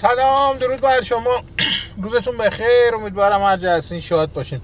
سلام 0.00 0.58
درود 0.58 0.80
بر 0.80 1.02
شما. 1.02 1.42
روزتون 2.02 2.38
بخیر. 2.38 2.94
امیدوارم 2.94 3.42
هر 3.42 3.66
هستین 3.66 4.00
شاد 4.00 4.32
باشین. 4.32 4.60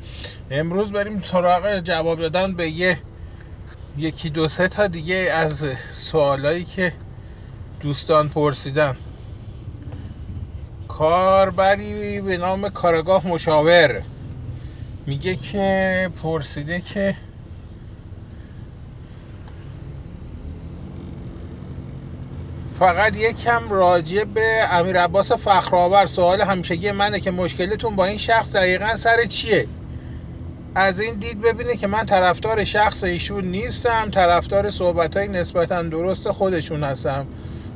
امروز 0.50 0.92
بریم 0.92 1.22
سراغ 1.22 1.78
جواب 1.78 2.18
دادن 2.18 2.54
به 2.54 2.68
یه 2.68 2.98
یکی 3.96 4.30
دو 4.30 4.48
سه 4.48 4.68
تا 4.68 4.86
دیگه 4.86 5.28
از 5.32 5.66
سوالایی 5.90 6.64
که 6.64 6.92
دوستان 7.80 8.28
پرسیدن. 8.28 8.96
کاربری 10.88 12.20
به 12.20 12.36
نام 12.36 12.68
کارگاه 12.68 13.26
مشاور 13.26 14.02
میگه 15.06 15.36
که 15.36 16.10
پرسیده 16.22 16.80
که 16.80 17.16
فقط 22.82 23.16
یکم 23.16 23.70
راجع 23.70 24.24
به 24.24 24.64
امیر 24.70 25.00
عباس 25.00 25.32
فخرآور. 25.32 26.06
سوال 26.06 26.40
همیشگی 26.40 26.90
منه 26.90 27.20
که 27.20 27.30
مشکلتون 27.30 27.96
با 27.96 28.04
این 28.04 28.18
شخص 28.18 28.52
دقیقا 28.52 28.96
سر 28.96 29.24
چیه؟ 29.24 29.66
از 30.74 31.00
این 31.00 31.14
دید 31.14 31.40
ببینه 31.40 31.76
که 31.76 31.86
من 31.86 32.06
طرفدار 32.06 32.64
شخص 32.64 33.04
ایشون 33.04 33.44
نیستم 33.44 34.10
طرفدار 34.10 34.70
صحبت 34.70 35.16
های 35.16 35.28
نسبتا 35.28 35.82
درست 35.82 36.30
خودشون 36.30 36.84
هستم 36.84 37.26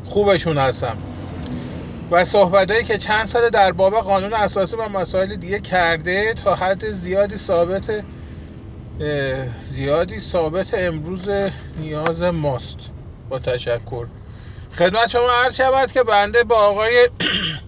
خوبشون 0.04 0.58
هستم. 0.58 0.96
و 2.10 2.24
صحبت 2.24 2.70
هایی 2.70 2.84
که 2.84 2.98
چند 2.98 3.26
سال 3.26 3.50
در 3.50 3.73
باب 3.73 3.95
قانون 3.95 4.32
اساسی 4.32 4.76
و 4.76 4.88
مسائل 4.88 5.36
دیگه 5.36 5.60
کرده 5.60 6.34
تا 6.45 6.54
حد 6.54 6.90
زیادی 6.90 7.36
ثابت 7.36 8.04
زیادی 9.60 10.20
ثابت 10.20 10.74
امروز 10.74 11.28
نیاز 11.78 12.23
ماست. 12.23 12.78
با 13.28 13.38
تشکر. 13.38 14.06
خدمت 14.78 15.10
شما 15.10 15.30
عرض 15.44 15.56
شود 15.56 15.92
که 15.92 16.02
بنده 16.02 16.44
با 16.44 16.56
آقای 16.56 17.08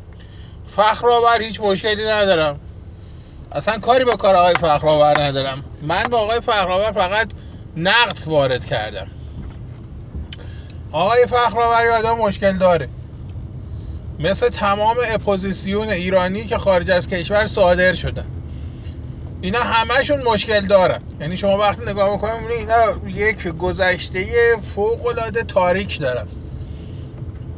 فخرآور 0.76 1.42
هیچ 1.42 1.60
مشکلی 1.60 2.06
ندارم. 2.06 2.60
اصلا 3.52 3.78
کاری 3.78 4.04
با 4.04 4.16
کار 4.16 4.36
آقای 4.36 4.54
فخرآور 4.54 5.22
ندارم. 5.22 5.64
من 5.82 6.02
با 6.02 6.18
آقای 6.18 6.40
فخرآور 6.40 6.92
فقط 6.92 7.28
نقد 7.76 8.18
وارد 8.26 8.66
کردم. 8.66 9.06
آقای 10.92 11.26
فخرآور 11.26 11.88
آدم 11.88 12.18
مشکل 12.18 12.58
داره. 12.58 12.88
مثل 14.18 14.48
تمام 14.48 14.96
اپوزیسیون 15.08 15.88
ایرانی 15.88 16.44
که 16.44 16.58
خارج 16.58 16.90
از 16.90 17.08
کشور 17.08 17.46
صادر 17.46 17.92
شدن. 17.92 18.26
اینا 19.40 19.60
همهشون 19.60 20.22
مشکل 20.22 20.66
دارن. 20.66 21.02
یعنی 21.20 21.36
شما 21.36 21.58
وقتی 21.58 21.82
نگاه 21.86 22.16
بکنید 22.16 22.50
اینا 22.50 23.06
یک 23.06 23.48
گذشته 23.48 24.26
فوق 24.74 25.06
العاده 25.06 25.42
تاریک 25.42 26.00
دارن. 26.00 26.26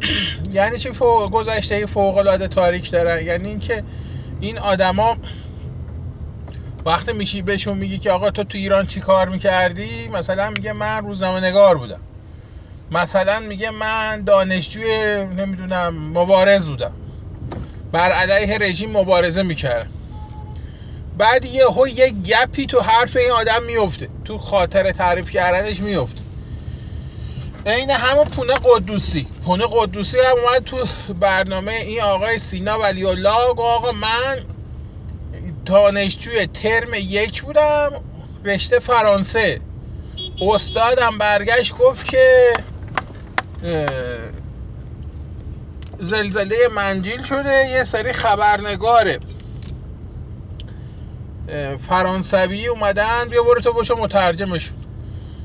یعنی 0.52 0.78
چی 0.78 0.92
فوق 0.92 1.30
گذشته 1.30 1.86
فوق 1.86 2.16
العاده 2.16 2.48
تاریک 2.48 2.90
دارن؟ 2.90 3.22
یعنی 3.22 3.48
اینکه 3.48 3.84
این 4.40 4.58
آدما 4.58 5.16
وقتی 6.84 7.12
میشی 7.12 7.42
بهشون 7.42 7.78
میگی 7.78 7.98
که 7.98 8.10
آقا 8.10 8.30
تو 8.30 8.44
تو 8.44 8.58
ایران 8.58 8.86
چی 8.86 9.00
کار 9.00 9.28
می‌کردی؟ 9.28 10.08
مثلا 10.08 10.50
میگه 10.50 10.72
من 10.72 11.04
روزنامه 11.04 11.40
نگار 11.40 11.78
بودم. 11.78 12.00
مثلا 12.90 13.40
میگه 13.40 13.70
من 13.70 14.22
دانشجوی 14.24 15.24
نمی‌دونم 15.36 15.94
مبارز 16.18 16.68
بودم. 16.68 16.92
بر 17.92 18.12
علیه 18.12 18.58
رژیم 18.58 18.90
مبارزه 18.90 19.42
می‌کردم. 19.42 19.90
بعد 21.18 21.44
یه 21.44 21.64
یه 21.94 22.10
گپی 22.10 22.66
تو 22.66 22.80
حرف 22.80 23.16
این 23.16 23.30
آدم 23.30 23.62
میفته 23.66 24.08
تو 24.24 24.38
خاطر 24.38 24.92
تعریف 24.92 25.30
کردنش 25.30 25.80
میفته 25.80 26.29
عین 27.66 27.90
همون 27.90 28.24
پونه 28.24 28.54
قدوسی. 28.54 29.26
پونه 29.44 29.64
قدوسی 29.72 30.18
هم 30.18 30.36
اومد 30.44 30.64
تو 30.64 30.86
برنامه 31.14 31.72
این 31.72 32.00
آقای 32.00 32.38
سینا 32.38 32.78
ولی 32.78 33.04
الله 33.04 33.28
آقا 33.56 33.92
من 33.92 34.36
دانشجوی 35.66 36.46
ترم 36.46 36.94
یک 36.94 37.42
بودم 37.42 37.90
رشته 38.44 38.78
فرانسه. 38.78 39.60
استادم 40.42 41.18
برگشت 41.18 41.76
گفت 41.76 42.06
که 42.06 42.52
زلزله 45.98 46.56
منجیل 46.74 47.22
شده 47.24 47.68
یه 47.68 47.84
سری 47.84 48.12
خبرنگار 48.12 49.20
فرانسوی 51.88 52.66
اومدن 52.66 53.28
بیا 53.30 53.42
برو 53.42 53.60
تو 53.60 53.72
باشو 53.72 53.96
مترجمشون 53.96 54.79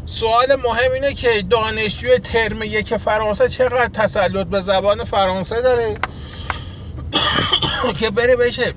سوال 0.06 0.56
مهم 0.56 0.92
اینه 0.92 1.14
که 1.14 1.42
دانشجوی 1.50 2.20
ترم 2.20 2.64
یک 2.64 2.98
فرانسه 2.98 3.50
چقدر 3.50 3.88
تسلط 3.88 4.48
به 4.48 4.62
زبان 4.62 5.04
فرانسه 5.04 5.62
داره؟ 5.62 5.98
که 8.00 8.10
بره 8.10 8.36
بشه 8.36 8.74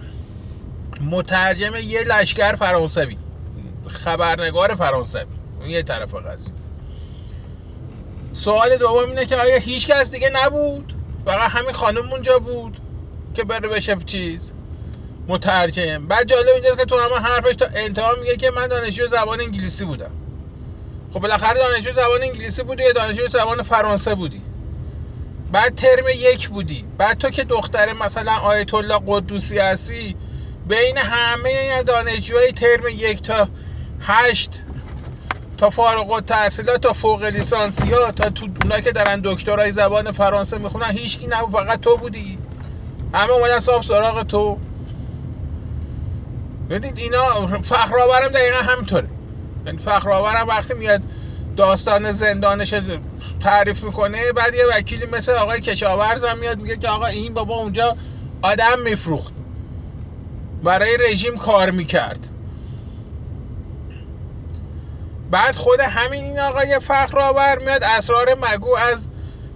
مترجم 1.00 1.76
یه 1.76 2.04
لشکر 2.04 2.56
فرانسوی 2.56 3.16
خبرنگار 3.88 4.74
فرانسوی. 4.74 5.22
یه 5.66 5.82
طرف 5.82 6.14
قضیه. 6.14 6.54
سوال 8.34 8.76
دوم 8.76 9.08
اینه 9.10 9.26
که 9.26 9.36
آیا 9.36 9.58
هیچ 9.58 9.86
کس 9.86 10.10
دیگه 10.10 10.30
نبود؟ 10.34 10.94
فقط 11.26 11.50
همین 11.50 11.72
خانم 11.72 12.12
اونجا 12.12 12.38
بود 12.38 12.80
که 13.34 13.44
بره 13.44 13.68
بشه 13.68 13.96
چیز؟ 14.06 14.52
مترجم. 15.28 16.06
بعد 16.06 16.28
جالب 16.28 16.54
اینجاست 16.54 16.78
که 16.78 16.84
تو 16.84 16.98
همه 16.98 17.16
حرفش 17.16 17.56
تا 17.56 17.66
انتها 17.74 18.14
میگه 18.20 18.36
که 18.36 18.50
من 18.50 18.66
دانشجو 18.66 19.06
زبان 19.06 19.40
انگلیسی 19.40 19.84
بودم. 19.84 20.10
خب 21.14 21.20
بالاخره 21.20 21.54
دانشجو 21.54 21.92
زبان 21.92 22.22
انگلیسی 22.22 22.62
بودی 22.62 22.82
یا 22.82 22.92
دانشجو 22.92 23.28
زبان 23.28 23.62
فرانسه 23.62 24.14
بودی؟ 24.14 24.42
بعد 25.52 25.74
ترم 25.74 26.04
یک 26.14 26.48
بودی. 26.48 26.84
بعد 26.98 27.18
تو 27.18 27.30
که 27.30 27.44
دختر 27.44 27.92
مثلا 27.92 28.32
آیت 28.32 28.74
الله 28.74 28.98
قدوسی 29.06 29.58
هستی 29.58 30.16
بین 30.66 30.96
همه 30.98 31.82
دانشجوهای 31.82 32.52
ترم 32.52 32.88
یک 32.88 33.22
تا 33.22 33.48
هشت 34.00 34.50
تا 35.58 35.70
فارغ 35.70 36.10
التحصیلات 36.10 36.80
تا 36.80 36.92
فوق 36.92 37.24
لیسانسیا 37.24 38.10
تا 38.10 38.30
تو 38.30 38.48
اونا 38.62 38.80
که 38.80 38.92
دارن 38.92 39.20
دکترای 39.24 39.72
زبان 39.72 40.10
فرانسه 40.10 40.58
می‌خونن 40.58 40.90
هیچکی 40.90 41.26
نبود 41.26 41.60
فقط 41.60 41.80
تو 41.80 41.96
بودی. 41.96 42.38
همه 43.14 43.32
اومدن 43.32 43.60
صاحب 43.60 43.82
سراغ 43.82 44.22
تو. 44.22 44.58
ببینید 46.70 46.98
اینا 46.98 47.46
فخرآورم 47.62 48.28
دقیقا 48.28 48.58
همینطوره. 48.58 49.08
یعنی 49.68 49.78
فخرآورم 49.78 50.48
وقتی 50.48 50.74
میاد 50.74 51.02
داستان 51.56 52.12
زندانش 52.12 52.74
تعریف 53.40 53.84
می‌کنه 53.84 54.32
بعد 54.32 54.54
یه 54.54 54.64
وکیلی 54.76 55.06
مثل 55.06 55.32
آقای 55.32 55.60
کشاورز 55.60 56.24
هم 56.24 56.38
میاد 56.38 56.58
میگه 56.60 56.76
که 56.76 56.88
آقا 56.88 57.06
این 57.06 57.34
بابا 57.34 57.54
اونجا 57.54 57.96
آدم 58.42 58.80
میفروخت. 58.84 59.32
برای 60.62 60.96
رژیم 61.10 61.38
کار 61.38 61.70
می‌کرد. 61.70 62.26
بعد 65.30 65.56
خود 65.56 65.80
همین 65.80 66.24
این 66.24 66.38
آقای 66.38 66.78
فخرآور 66.78 67.58
میاد 67.58 67.84
اسرار 67.84 68.34
مگو 68.34 68.76
از 68.76 69.08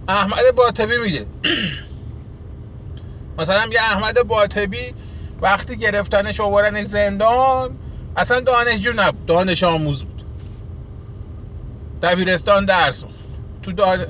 احمد 0.07 0.55
باطبی 0.55 0.97
میده. 0.97 1.27
مثلا 3.39 3.65
یه 3.71 3.79
احمد 3.81 4.27
باطبی 4.27 4.93
وقتی 5.41 5.77
گرفتنش 5.77 6.39
آوردن 6.39 6.83
زندان 6.83 7.82
اصلا 8.17 8.39
دانشجو 8.39 8.93
نبود. 8.95 9.25
دانش 9.25 9.63
آموز 9.63 10.03
بود. 10.03 10.23
دبیرستان 12.01 12.65
درس 12.65 13.03
تو 13.63 13.71
دان... 13.71 14.05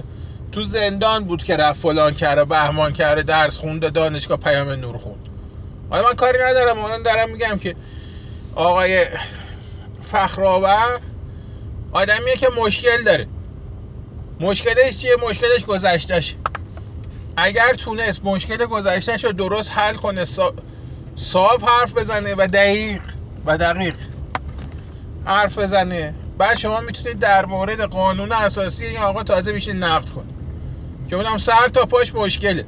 تو 0.52 0.62
زندان 0.62 1.24
بود 1.24 1.44
که 1.44 1.58
رفت 1.58 1.82
فلان 1.82 2.14
کرده 2.14 2.46
بهمان 2.46 2.94
کرده 2.94 3.24
درس 3.24 3.58
خونده 3.58 3.90
دانشگاه 3.90 4.38
پیام 4.38 4.70
نور 4.70 4.98
خوند. 4.98 5.30
حالا 5.90 6.04
من 6.08 6.14
کاری 6.14 6.38
ندارم. 6.50 6.80
من 6.80 7.04
دارم 7.04 7.30
میگم 7.30 7.60
که 7.60 7.76
آقای 8.56 9.06
فخرآور 10.04 11.00
آدمیه 11.92 12.36
که 12.36 12.48
مشکل 12.66 13.04
داره. 13.06 13.28
مشکلش 14.40 14.98
چیه؟ 14.98 15.16
مشکلش 15.30 15.66
گذشتهش. 15.66 16.36
اگر 17.38 17.74
تونست 17.74 18.22
مشکل 18.24 18.66
گذشتهش 18.66 19.26
رو 19.26 19.32
درست 19.32 19.72
حل 19.72 19.96
کنه 19.96 20.26
صاف 21.16 21.64
حرف 21.64 21.94
بزنه 21.94 22.36
و 22.38 22.48
دقیق 22.54 23.02
و 23.46 23.58
دقیق. 23.58 23.96
حرف 25.26 25.58
بزنه. 25.58 26.16
بعد 26.38 26.58
شما 26.58 26.82
می‌تونید 26.82 27.20
در 27.20 27.46
مورد 27.46 27.82
قانون 27.82 28.32
اساسی 28.32 28.86
این 28.86 28.98
آقا 28.98 29.24
تازه 29.24 29.54
بیشین 29.54 29.84
نقد 29.84 30.10
کنید. 30.10 30.36
که 31.10 31.16
اونم 31.16 31.38
سر 31.38 31.68
تا 31.74 31.86
پاش 31.86 32.16
مشکله. 32.16 32.66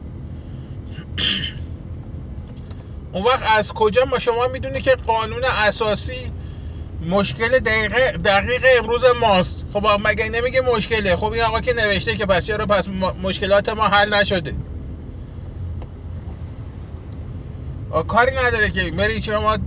اون 3.12 3.24
وقت 3.24 3.44
از 3.58 3.74
کجا 3.74 4.06
ما 4.06 4.20
شما 4.20 4.48
می‌دونی 4.48 4.82
که 4.82 4.96
قانون 4.96 5.44
اساسی 5.44 6.32
مشکل 7.02 7.60
دقیق, 7.60 8.18
دقیق 8.18 8.66
امروز 8.80 9.04
ماست. 9.22 9.66
خب 9.74 9.88
مگه 10.06 10.30
نمیگه 10.30 10.62
مشکله؟ 10.62 11.16
خب 11.16 11.32
این 11.32 11.44
آقا 11.44 11.60
که 11.60 11.74
نوشته 11.74 12.16
که 12.16 12.26
پس 12.26 12.46
چرا 12.46 12.66
پس 12.66 12.88
مشکلات 13.24 13.70
ما 13.70 13.84
حل 13.88 14.14
نشده. 14.14 14.56
کاری 18.08 18.32
نداره 18.36 18.70
که 18.70 18.92
بری 18.92 19.24
ما 19.42 19.58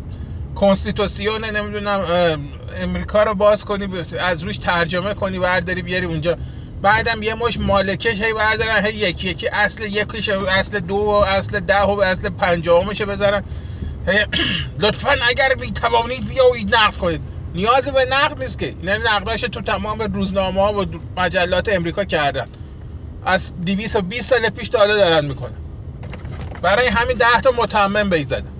کنستیتوسیون 0.61 1.45
نمی‌دونم 1.45 2.01
امریکا 2.81 3.23
رو 3.23 3.35
باز 3.35 3.65
کنی 3.65 3.89
از 4.21 4.43
روش 4.43 4.59
ترجمه 4.59 5.15
کنی 5.15 5.39
برداری 5.39 5.83
بیاری 5.83 6.07
اونجا. 6.07 6.37
بعدم 6.83 7.23
یه 7.23 7.35
مش 7.35 7.59
مالکش 7.61 8.23
هی 8.23 8.33
بردارن 8.33 8.87
هی 8.87 8.95
یکی 8.95 9.29
یکی 9.29 9.49
اصل 9.49 9.83
یکیش 9.83 10.29
اصل 10.29 10.81
دو 10.81 10.95
و 10.95 11.09
اصل 11.09 11.61
ده 11.61 11.83
و 11.83 12.01
اصل 12.01 12.29
پنجاهمش 12.29 13.03
بذارن. 13.03 13.43
لطفا 14.83 15.15
اگر 15.29 15.55
بی 15.61 15.71
توانید 15.71 16.29
بیایید 16.29 16.75
نقد 16.75 16.97
کنید. 16.97 17.21
نیازی 17.55 17.91
به 17.91 18.07
نقد 18.11 18.43
نیست 18.43 18.59
که. 18.59 18.67
اینا 18.67 18.97
نقداش 18.97 19.41
تو 19.41 19.63
تمام 19.63 19.99
روزنامه 19.99 20.61
ها 20.61 20.73
و 20.73 20.85
مجلات 21.17 21.69
امریکا 21.73 22.05
کردن. 22.05 22.49
از 23.25 23.53
220 23.67 24.31
سال 24.31 24.49
پیش 24.49 24.69
تا 24.69 24.87
دارن 24.87 25.25
می‌کنن. 25.25 25.57
برای 26.63 26.87
همین 26.87 27.17
10 27.17 27.41
تا 27.43 27.51
متمم 27.51 28.11
بیز 28.11 28.29
زدن. 28.29 28.58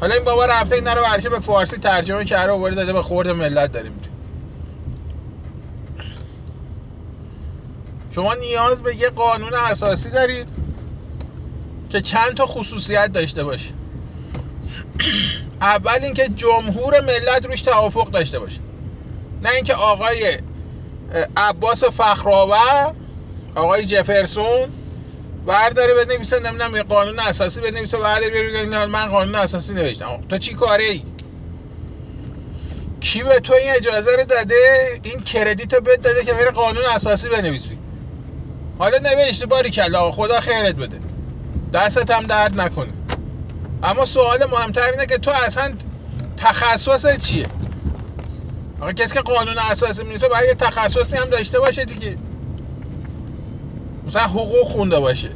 حالا 0.00 0.14
این 0.14 0.24
بابا 0.24 0.46
رفته 0.46 0.74
اینا 0.74 0.92
رو 0.92 1.02
ورشه 1.02 1.28
به 1.28 1.40
فارسی 1.40 1.76
ترجمه 1.76 2.24
کرده 2.24 2.52
و 2.52 2.70
داده 2.70 2.92
به 2.92 3.02
خورد 3.02 3.28
ملت 3.28 3.72
داریم. 3.72 4.00
شما 8.14 8.34
نیاز 8.34 8.82
به 8.82 8.96
یه 8.96 9.10
قانون 9.10 9.54
اساسی 9.54 10.10
دارید 10.10 10.48
که 11.90 12.00
چند 12.00 12.34
تا 12.34 12.46
خصوصیت 12.46 13.12
داشته 13.12 13.44
باشه. 13.44 13.70
اول 15.60 15.98
اینکه 16.02 16.28
جمهور 16.28 17.00
ملت 17.00 17.46
روش 17.46 17.62
توافق 17.62 18.10
داشته 18.10 18.38
باشه. 18.38 18.60
نه 19.42 19.50
اینکه 19.50 19.74
آقای 19.74 20.38
عباس 21.36 21.84
فخرآور 21.84 22.94
آقای 23.54 23.84
جفرسون 23.84 24.68
برداره 25.46 25.94
بنویسه 25.94 26.38
نمی‌دونم 26.38 26.76
یه 26.76 26.82
قانون 26.82 27.18
اساسی 27.18 27.60
بنویسه 27.60 27.98
برداره 27.98 28.42
بگه 28.42 28.86
من 28.86 29.06
قانون 29.06 29.34
اساسی 29.34 29.74
نوشتم. 29.74 30.20
تو 30.28 30.38
چی 30.38 30.54
کاره 30.54 30.84
ای 30.84 31.02
کی 33.00 33.22
به 33.22 33.40
تو 33.40 33.52
این 33.52 33.72
اجازه 33.76 34.16
رو 34.16 34.24
داده؟ 34.24 34.88
این 35.02 35.20
کردیت 35.20 35.74
رو 35.74 35.80
بهت 35.80 36.02
داده 36.02 36.24
که 36.24 36.32
بره 36.32 36.50
قانون 36.50 36.84
اساسی 36.84 37.28
بنویسی. 37.28 37.78
حالا 38.78 38.98
نوشته 38.98 39.46
باری 39.46 39.70
کلا 39.70 40.12
خدا 40.12 40.40
خیرت 40.40 40.74
بده. 40.74 41.00
دستت 41.72 42.10
هم 42.10 42.26
درد 42.26 42.60
نکنه. 42.60 42.92
اما 43.82 44.06
سوال 44.06 44.44
مهمتر 44.52 44.90
اینه 44.90 45.06
که 45.06 45.18
تو 45.18 45.30
اصلا 45.30 45.74
تخصص 46.36 47.18
چیه؟ 47.18 47.46
آقا 48.80 48.92
کسی 48.92 49.14
که 49.14 49.20
قانون 49.20 49.58
اساسی 49.58 50.04
میشه 50.04 50.28
باید 50.28 50.44
یه 50.48 50.54
تخصصی 50.54 51.16
هم 51.16 51.24
داشته 51.24 51.60
باشه 51.60 51.84
دیگه. 51.84 52.16
مثلا 54.06 54.22
حقوق 54.22 54.68
خونده 54.68 55.00
باشه. 55.00 55.30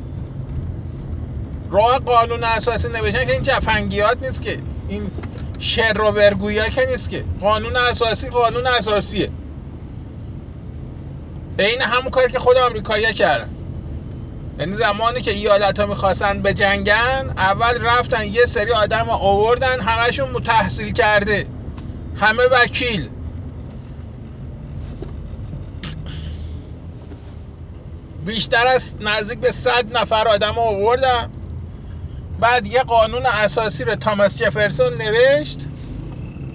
راه 1.70 1.98
قانون 1.98 2.44
اساسی 2.44 2.88
نوشتن 2.88 3.24
که 3.24 3.32
این 3.32 3.42
جفنگیات 3.42 4.22
نیست 4.22 4.42
که. 4.42 4.58
این 4.88 5.10
شر 5.58 6.00
و 6.00 6.10
ورگویا 6.10 6.68
که 6.68 6.86
نیست 6.86 7.10
که. 7.10 7.24
قانون 7.40 7.76
اساسی 7.76 8.28
قانون 8.28 8.66
اساسیه. 8.66 9.30
این 11.58 11.80
همون 11.82 12.10
کاری 12.10 12.32
که 12.32 12.38
خود 12.38 12.56
آمریکایی‌ها 12.56 13.12
کردن. 13.12 13.50
یعنی 14.58 14.72
زمانی 14.72 15.20
که 15.20 15.30
ایالت 15.30 15.80
ها 15.80 15.86
می‌خواستن 15.86 16.42
به 16.42 16.54
جنگن 16.54 17.34
اول 17.36 17.82
رفتن 17.82 18.24
یه 18.24 18.46
سری 18.46 18.72
آدم 18.72 19.08
آوردن 19.08 19.80
همشون 19.80 20.30
متحصیل 20.30 20.92
کرده. 20.92 21.46
همه 22.14 22.42
وکیل. 22.52 23.10
بیشتر 28.28 28.66
از 28.66 28.96
نزدیک 29.00 29.38
به 29.38 29.52
صد 29.52 29.96
نفر 29.96 30.28
آدم 30.28 30.58
آوردن. 30.58 31.28
بعد 32.40 32.66
یه 32.66 32.82
قانون 32.82 33.26
اساسی 33.26 33.84
رو 33.84 33.94
تاماس 33.94 34.38
جفرسون 34.38 34.92
نوشت. 35.02 35.66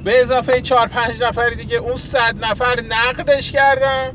به 0.04 0.22
اضافه 0.22 0.62
چهار 0.62 0.88
پنج 0.88 1.22
نفر 1.22 1.50
دیگه 1.50 1.78
اون 1.78 1.96
صد 1.96 2.46
نفر 2.46 2.82
نقدش 2.90 3.52
کردن. 3.52 4.12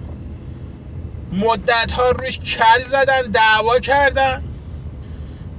مدت 1.33 1.93
ها 1.93 2.11
روش 2.11 2.39
کل 2.39 2.85
زدن 2.87 3.23
دعوا 3.23 3.79
کردن. 3.79 4.43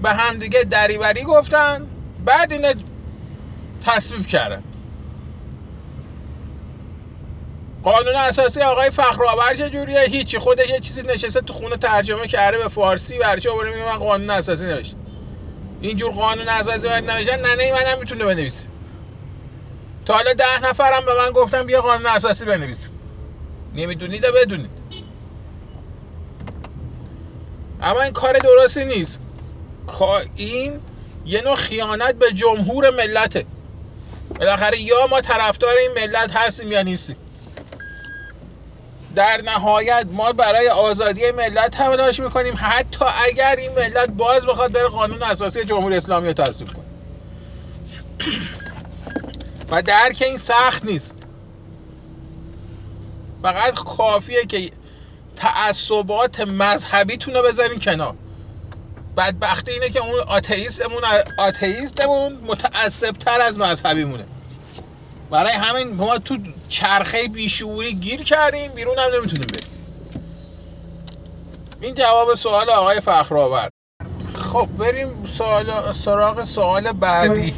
به 0.04 0.10
همدیگه 0.10 0.63
دریوری 0.63 1.24
گفتن. 1.24 1.88
بعد 2.25 2.52
اینه 2.54 2.74
تصویب 3.86 4.28
کردن. 4.28 4.63
قانون 7.84 8.16
اساسی 8.16 8.62
آقای 8.62 8.90
فخرآور 8.90 9.54
چجوریه 9.54 10.02
هیچی. 10.02 10.40
خودش 10.40 10.70
یه 10.70 10.80
چیزی 10.80 11.02
نشسته 11.02 11.42
تو 11.42 11.54
خونه 11.54 11.78
ترجمه 11.78 12.28
کرده 12.28 12.58
به 12.58 12.68
فارسی 12.70 13.18
برچه 13.20 13.52
آوره 13.52 13.72
میگه 13.72 13.86
من 13.86 13.98
قانون 13.98 14.30
اساسی 14.30 14.66
نوشتم. 14.66 14.98
اینجور 15.81 16.12
قانون 16.12 16.50
اساسی 16.50 16.88
باید 16.88 17.12
نوشتن 17.12 17.40
ننه 17.40 17.72
من 17.72 17.92
هم 17.92 18.00
می‌تونه 18.00 18.26
بنویسه. 18.26 18.66
تا 20.06 20.14
حالا 20.14 20.34
ده 20.34 20.70
نفرم 20.70 21.06
به 21.06 21.14
من 21.18 21.31
گفتم 21.31 21.66
بیا 21.66 21.81
قانون 21.81 22.06
اساسی 22.06 22.46
بنویسیم 22.46 22.92
نمی‌دونید 23.76 24.26
بدونید؟ 24.36 24.72
اما 27.81 28.02
این 28.02 28.14
کار 28.14 28.40
درستی 28.40 28.86
نیست. 28.86 29.20
این 30.36 30.81
یه 31.26 31.42
نوع 31.42 31.56
خیانت 31.56 32.16
به 32.16 32.31
جمهور 32.31 32.90
ملته. 32.90 33.46
بالاخره 34.40 34.81
یا 34.81 35.08
ما 35.10 35.22
طرفدار 35.22 35.76
این 35.76 35.92
ملت 35.92 36.31
هستیم 36.31 36.72
یا 36.72 36.81
نیستیم. 36.81 37.18
در 39.15 39.41
نهایت 39.45 40.06
ما 40.11 40.31
برای 40.31 40.69
آزادی 40.69 41.31
ملت 41.31 41.71
تلاش 41.71 42.19
می‌کنیم. 42.19 42.53
حتی 42.57 43.06
اگر 43.29 43.56
این 43.56 43.71
ملت 43.71 44.09
باز 44.09 44.45
بخواد 44.45 44.71
بره 44.71 44.88
قانون 44.88 45.23
اساسی 45.23 45.65
جمهوری 45.65 45.97
اسلامی 45.97 46.27
رو 46.27 46.33
تصویب 46.33 46.73
کنه. 46.73 46.85
و 49.71 49.81
درک 49.81 50.23
این 50.25 50.38
سخت 50.38 50.85
نیست. 50.85 51.15
فقط 53.44 53.73
کافیه 53.73 54.45
که 54.45 54.71
تعصبات 55.35 56.39
مذهبیتون 56.39 57.33
رو 57.33 57.41
بذارین 57.41 57.79
کنار. 57.79 58.15
بدبختی 59.17 59.71
اینه 59.71 59.89
که 59.89 60.00
اون 60.00 60.19
آتئیستمون 60.27 61.03
آتئیستمون 61.38 62.33
متعصب 62.33 63.11
تر 63.11 63.41
از 63.41 63.59
مذهبیمونه. 63.59 64.25
برای 65.31 65.54
همین 65.54 65.96
ما 65.96 66.18
تو 66.18 66.38
چرخه 66.70 67.28
بیشعوری 67.28 67.94
گیر 67.94 68.24
کردیم 68.24 68.72
بیرون 68.72 68.98
هم 68.98 69.20
نمی‌تونیم 69.20 69.48
بریم. 69.48 69.70
این 71.81 71.94
جواب 71.94 72.36
سوال 72.36 72.70
آقای 72.70 73.02
فخرآور. 73.02 73.70
خب 74.34 74.68
بریم 74.78 75.24
سوال 75.26 75.92
سراغ 75.94 76.44
سوال 76.44 76.92
بعدی. 76.92 77.54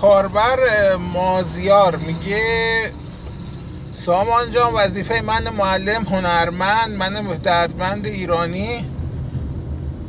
کاربر 0.00 0.58
مازیار 0.96 1.96
میگه 1.96 2.92
سامان 3.92 4.50
جان 4.50 4.72
وظیفه 4.74 5.20
من 5.20 5.48
معلم 5.48 6.04
هنرمند 6.04 6.90
من 6.90 7.22
دردمند 7.22 8.06
ایرانی. 8.06 8.84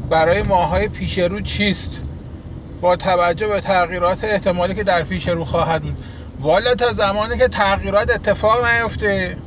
برای 0.10 0.44
ماهای 0.44 0.88
پیش 0.88 1.18
رو 1.20 1.42
چیست؟ 1.42 2.02
با 2.82 2.96
توجه 2.96 3.48
به 3.48 3.62
تغییرات 3.62 4.24
احتمالی 4.24 4.76
که 4.76 4.84
در 4.84 5.04
پیش 5.04 5.28
رو 5.28 5.46
خواهد 5.46 5.82
بود. 5.82 6.04
والا 6.42 6.76
تا 6.76 6.92
زمانی 6.92 7.38
که 7.38 7.48
تغییرات 7.48 8.12
اتفاق 8.12 8.66
نیفته 8.66 9.38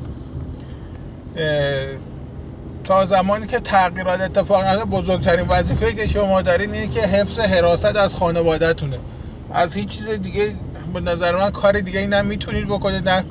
تا 2.85 3.05
زمانی 3.05 3.47
که 3.47 3.61
تغییرات 3.61 4.21
اتفاق 4.21 4.65
نیفته 4.65 4.85
بزرگترین 4.85 5.47
وظیفه 5.49 5.93
که 5.93 6.09
شما 6.09 6.43
دارین 6.43 6.75
اینه 6.75 6.87
که 6.87 7.01
حفظ 7.01 7.39
حراست 7.39 7.85
از 7.85 8.15
خانوادهتونه. 8.15 8.99
از 9.53 9.77
هیچ 9.77 9.89
چیز 9.89 10.09
دیگه 10.09 10.55
به 10.95 11.01
نظر 11.01 11.37
من 11.37 11.51
کار 11.51 11.81
دیگه 11.81 12.23
می‌تونید 12.23 12.67
بکنید 12.67 13.09
نه 13.09 13.25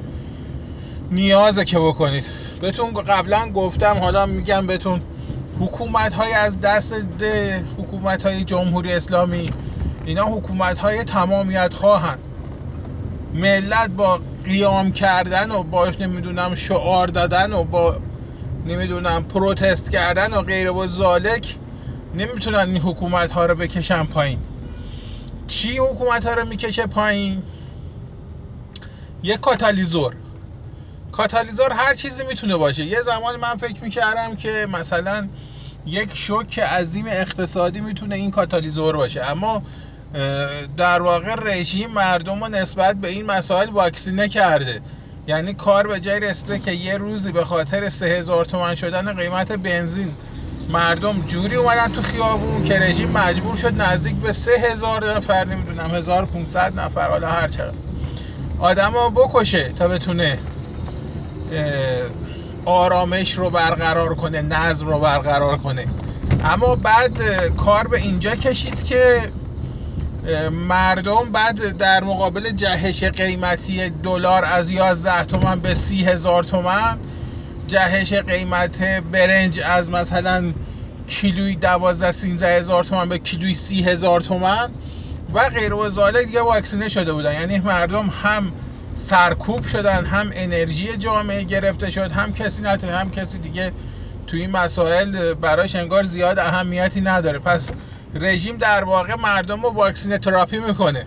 نیازه 1.12 1.66
که 1.66 1.80
بکنید. 1.80 2.26
بهتون 2.62 2.94
قبلا 2.94 3.52
گفتم 3.52 3.98
حالا 3.98 4.26
میگم 4.26 4.68
بهتون 4.68 5.02
حکومت 5.60 6.14
های 6.14 6.34
از 6.34 6.60
دست 6.60 6.94
حکومت 7.78 8.24
های 8.24 8.44
جمهوری 8.44 8.94
اسلامی 8.94 9.50
اینا 10.06 10.26
حکومت 10.26 10.80
های 10.80 11.04
تمامیت 11.04 11.74
خواهند. 11.74 12.20
ملت 13.34 13.90
با 13.90 14.22
قیام 14.44 14.92
کردن 14.92 15.52
و 15.52 15.64
با 15.64 15.92
نمی‌دونم 16.00 16.56
شعار 16.56 17.08
دادن 17.08 17.54
و 17.54 17.64
با 17.64 18.02
نمی‌دونم 18.66 19.24
پروتست 19.24 19.92
کردن 19.92 20.34
و 20.34 20.42
غیر 20.42 20.72
و 20.72 20.88
زالک 20.88 21.56
نمی‌تونن 22.14 22.56
این 22.60 22.78
حکومت 22.78 23.32
ها 23.32 23.46
رو 23.46 23.56
بکشن 23.56 24.04
پایین. 24.04 24.40
چی 25.48 25.78
حکومت 25.78 26.26
ها 26.26 26.34
رو 26.34 26.46
می‌کشه 26.46 26.86
پایین؟ 26.86 27.44
یه 29.24 29.38
کاتالیزور. 29.38 30.16
کاتالیزور 31.12 31.74
هر 31.74 31.94
چیزی 31.94 32.24
می‌تونه 32.26 32.58
باشه. 32.58 32.84
یه 32.84 33.02
زمانی 33.02 33.38
من 33.38 33.58
فکر 33.58 33.84
می‌کردم 33.84 34.36
که 34.36 34.68
مثلا 34.72 35.30
یک 35.86 36.10
شوک 36.14 36.60
عظیم 36.60 37.06
اقتصادی 37.08 37.82
می‌تونه 37.82 38.16
این 38.16 38.32
کاتالیزور 38.32 38.98
باشه. 38.98 39.24
اما 39.24 39.64
در 40.78 41.02
واقع 41.02 41.36
رژیم 41.36 41.90
مردم 41.90 42.44
رو 42.44 42.50
نسبت 42.50 42.96
به 42.96 43.08
این 43.08 43.26
مسائل 43.26 43.70
واکسینه 43.70 44.30
کرده. 44.30 44.82
یعنی 45.28 45.54
کار 45.54 45.88
به 45.88 46.00
جای 46.00 46.20
رسیده 46.20 46.60
که 46.60 46.72
یه 46.72 46.98
روزی 46.98 47.32
به 47.32 47.46
خاطر 47.46 47.90
سه 47.90 48.06
هزار 48.06 48.46
تومن 48.46 48.76
شدن 48.76 49.14
قیمت 49.14 49.52
بنزین 49.52 50.16
مردم 50.70 51.22
جوری 51.22 51.56
اومدن 51.56 51.88
تو 51.88 52.02
خیابون 52.02 52.64
که 52.64 52.80
رژیم 52.80 53.10
مجبور 53.10 53.56
شد 53.56 53.82
نزدیک 53.82 54.16
به 54.16 54.34
سه 54.34 54.52
هزار 54.52 55.16
نفر 55.16 55.46
نمی‌دونم 55.46 55.96
1500 55.96 56.80
نفر 56.80 57.10
حالا 57.10 57.28
هر 57.28 57.48
چقدر. 57.48 57.74
آدم 58.60 58.94
رو 58.94 59.10
بکشه 59.10 59.72
تا 59.72 59.88
بتونه 59.88 60.40
آرامش 62.66 63.38
رو 63.38 63.50
برقرار 63.50 64.16
کنه 64.16 64.42
نظم 64.42 64.88
رو 64.88 65.00
برقرار 65.00 65.58
کنه. 65.58 65.88
اما 66.44 66.76
بعد 66.76 67.22
کار 67.58 67.88
به 67.88 67.98
اینجا 67.98 68.36
کشید 68.36 68.84
که 68.84 69.32
مردم 70.52 71.32
بعد 71.32 71.78
در 71.78 72.04
مقابل 72.04 72.52
جهش 72.52 73.04
قیمتی 73.04 73.90
دلار 73.90 74.46
از 74.46 74.72
11 74.72 75.24
تومن 75.24 75.60
به 75.60 75.76
30 75.76 76.04
هزار 76.06 76.44
تومن 76.44 76.98
جهش 77.68 78.14
قیمت 78.14 78.82
برنج 79.12 79.62
از 79.66 79.92
مثلا 79.92 80.54
کیلوی 81.08 81.56
12 81.56 82.12
13 82.12 82.58
هزار 82.58 82.84
تومن 82.84 83.10
به 83.10 83.18
کیلوی 83.18 83.54
30 83.54 83.84
هزار 83.84 84.22
تومن 84.22 84.70
و 85.34 85.50
غیر 85.50 85.74
و 85.74 86.12
دیگه 86.26 86.42
واکسینه 86.42 86.90
شده 86.90 87.14
بودن. 87.14 87.34
یعنی 87.34 87.60
مردم 87.60 88.14
هم 88.24 88.52
سرکوب 88.96 89.66
شدن 89.66 90.06
هم 90.06 90.32
انرژی 90.34 90.98
جامعه 90.98 91.44
گرفته 91.44 91.92
شد 91.92 92.12
هم 92.12 92.34
کسی 92.34 92.62
نتونه 92.62 92.96
هم 92.96 93.12
کسی 93.12 93.38
دیگه 93.38 93.72
تو 94.28 94.38
این 94.38 94.52
مسائل 94.52 95.34
براش 95.34 95.76
انگار 95.76 96.04
زیاد 96.04 96.40
اهمیتی 96.40 97.02
نداره. 97.02 97.40
پس 97.40 97.70
رژیم 98.16 98.58
در 98.58 98.84
واقع 98.84 99.16
مردم 99.16 99.62
رو 99.62 99.70
واکسینه 99.70 100.18
تراپی 100.18 100.60
می‌کنه 100.60 101.06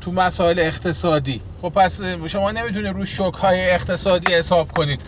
تو 0.00 0.12
مسائل 0.12 0.58
اقتصادی. 0.58 1.40
خب 1.62 1.68
پس 1.68 2.00
شما 2.26 2.50
نمی‌تونه 2.50 2.92
رو 2.92 3.04
شوک 3.04 3.34
های 3.34 3.70
اقتصادی 3.70 4.32
حساب 4.32 4.72
کنید. 4.72 5.00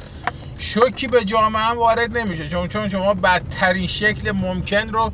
شوکی 0.58 1.06
به 1.06 1.24
جامعه 1.24 1.62
هم 1.62 1.78
وارد 1.78 2.18
نمیشه 2.18 2.48
چون 2.48 2.68
چون 2.68 2.88
شما 2.88 3.14
بدترین 3.14 3.86
شکل 3.86 4.30
ممکن 4.30 4.88
رو 4.88 5.12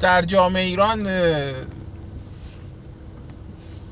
در 0.00 0.22
جامعه 0.22 0.62
ایران 0.62 1.08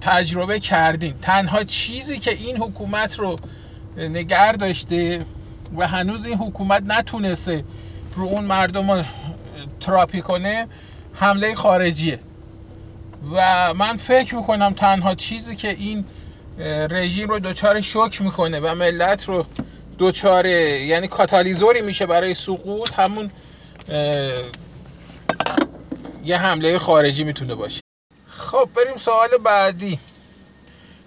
تجربه 0.00 0.58
کردین. 0.58 1.14
تنها 1.22 1.64
چیزی 1.64 2.18
که 2.18 2.30
این 2.30 2.56
حکومت 2.56 3.18
رو 3.18 3.38
نگر 3.96 4.52
داشته 4.52 5.26
و 5.76 5.88
هنوز 5.88 6.26
این 6.26 6.38
حکومت 6.38 6.82
نتونسته 6.86 7.64
رو 8.16 8.24
اون 8.24 8.44
مردم 8.44 8.90
رو 8.90 9.04
تراپی 9.80 10.20
کنه 10.20 10.68
حمله 11.14 11.54
خارجیه. 11.54 12.18
و 13.32 13.74
من 13.74 13.96
فکر 13.96 14.34
می‌کنم 14.34 14.72
تنها 14.72 15.14
چیزی 15.14 15.56
که 15.56 15.68
این 15.68 16.04
رژیم 16.90 17.28
رو 17.28 17.38
دچار 17.38 17.80
شوک 17.80 18.22
می‌کنه 18.22 18.60
و 18.60 18.74
ملت 18.74 19.28
رو 19.28 19.46
دچار 19.98 20.46
یعنی 20.46 21.08
کاتالیزوری 21.08 21.80
میشه 21.80 22.06
برای 22.06 22.34
سقوط 22.34 22.92
همون 22.92 23.30
یه 26.24 26.38
حمله 26.38 26.78
خارجی 26.78 27.24
می‌تونه 27.24 27.54
باشه. 27.54 27.80
خب 28.28 28.68
بریم 28.76 28.96
سوال 28.96 29.28
بعدی. 29.44 29.98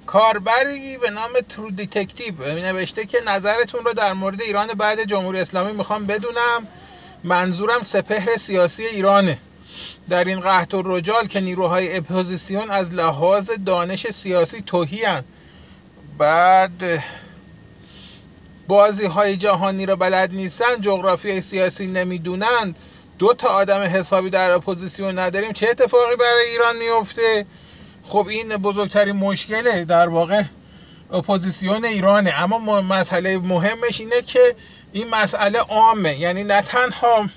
کاربری 0.06 0.98
به 0.98 1.10
نام 1.10 1.32
True 1.50 1.72
Detective 1.72 2.34
نوشته 2.42 3.06
که 3.06 3.18
نظرتون 3.28 3.86
رو 3.86 3.94
در 3.94 4.14
مورد 4.14 4.42
ایران 4.42 4.68
بعد 4.68 5.04
جمهوری 5.04 5.40
اسلامی 5.40 5.72
می‌خوام 5.72 6.06
بدونم. 6.06 6.68
منظورم 7.24 7.82
سپهر 7.82 8.38
سیاسی 8.38 8.86
ایرانه. 8.86 9.38
در 10.10 10.24
این 10.24 10.40
قحط 10.40 10.74
الرجال 10.74 11.28
که 11.28 11.40
نیروهای 11.40 11.98
اپوزیسیون 11.98 12.72
از 12.72 12.94
لحاظ 12.94 13.52
دانش 13.66 14.08
سیاسی 14.08 14.62
تهی 14.62 15.06
بعد 16.18 17.04
بازی 18.68 19.06
های 19.06 19.38
جهانی 19.38 19.86
رو 19.86 19.96
بلد 19.96 20.34
نیستن 20.34 20.82
جغرافی 20.82 21.42
سیاسی 21.42 21.88
نمی‌دونن. 21.88 22.76
دو 23.20 23.34
تا 23.34 23.48
آدم 23.48 23.82
حسابی 23.82 24.30
در 24.30 24.52
اپوزیسیون 24.52 25.20
نداریم. 25.20 25.52
چه 25.52 25.68
اتفاقی 25.70 26.16
برای 26.16 26.50
ایران 26.52 26.76
میفته 26.78 27.46
خب 28.04 28.28
این 28.28 28.48
بزرگترین 28.48 29.16
مشکله 29.16 29.86
در 29.86 30.10
واقع 30.10 30.44
اپوزیسیون 31.12 31.86
ایرانه. 31.86 32.34
اما 32.44 32.82
مسئله 32.82 33.38
مهمش 33.38 34.00
اینه 34.00 34.22
که 34.22 34.56
این 34.94 35.10
مسئله 35.10 35.60
عامه. 35.60 36.20
یعنی 36.20 36.44
نه 36.44 36.62
تنها 36.62 37.30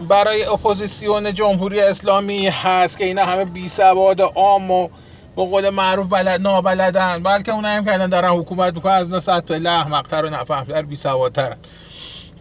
برای 0.00 0.44
اپوزیسیون 0.44 1.34
جمهوری 1.34 1.80
اسلامی 1.80 2.46
هست 2.46 2.98
که 2.98 3.04
اینا 3.04 3.24
همه 3.24 3.44
بی 3.44 3.68
سواد 3.68 4.20
عام 4.20 4.70
و 4.70 4.88
به 5.36 5.44
قول 5.44 5.70
معروف 5.70 6.08
بلد 6.08 6.40
نابلدن. 6.40 7.22
بلکه 7.22 7.52
اون 7.52 7.64
هم 7.64 7.84
که 7.84 7.98
دارن 7.98 8.28
حکومت 8.28 8.74
می‌کنن. 8.74 8.92
از 8.92 9.06
اینا 9.06 9.20
صد 9.20 9.44
پله 9.44 9.70
احمقتر 9.70 10.24
و 10.24 10.30
نفهمتر 10.30 10.82
بی 10.82 10.96
سوادترن. 10.96 11.56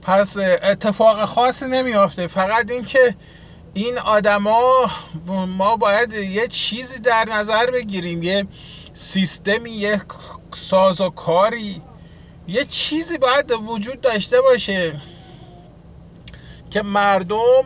پس 0.02 0.38
اتفاق 0.64 1.26
خاصی 1.26 1.66
نمیافته. 1.66 2.28
فقط 2.28 2.72
اینکه 2.72 3.16
این 3.74 3.98
آدما 3.98 4.92
ما 5.48 5.76
باید 5.78 6.14
یه 6.14 6.48
چیزی 6.48 7.00
در 7.00 7.26
نظر 7.32 7.72
بگیریم. 7.72 8.24
یه 8.24 8.48
سیستمی 8.94 9.72
یه 9.72 10.02
ساز 10.54 11.02
و 11.02 11.10
کاری 11.10 11.82
یه 12.48 12.66
چیزی 12.66 13.18
باید 13.18 13.52
وجود 13.68 14.02
داشته 14.02 14.42
باشه. 14.42 15.02
که 16.76 16.82
مردم 16.82 17.64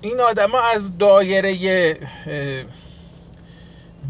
این 0.00 0.20
آدما 0.20 0.60
از 0.74 0.98
دایره 0.98 1.96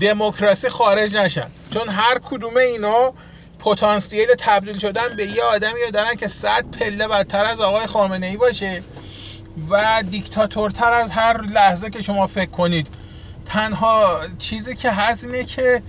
دموکراسی 0.01 0.69
خارج 0.69 1.17
نشن. 1.17 1.47
چون 1.71 1.89
هر 1.89 2.19
کدوم 2.19 2.57
اینا 2.57 3.13
پتانسیل 3.59 4.27
تبدیل 4.39 4.79
شدن 4.79 5.17
به 5.17 5.27
یه 5.27 5.43
آدمی 5.43 5.81
دارن 5.93 6.15
که 6.15 6.29
صد 6.29 6.65
پله 6.65 7.09
بدتر 7.09 7.45
از 7.45 7.61
آقای 7.61 7.87
خامنه 7.87 8.27
ای 8.27 8.37
باشه 8.37 8.83
و 9.71 10.03
دیکتاتورتر 10.11 10.93
از 10.93 11.11
هر 11.11 11.43
لحظه 11.43 11.91
که 11.91 12.03
شما 12.03 12.27
فکر 12.27 12.51
کنید. 12.51 12.89
تنها 13.47 14.21
چیزی 14.39 14.77
که 14.77 14.91
هست 14.91 15.25
اینه 15.25 15.45
که 15.45 15.83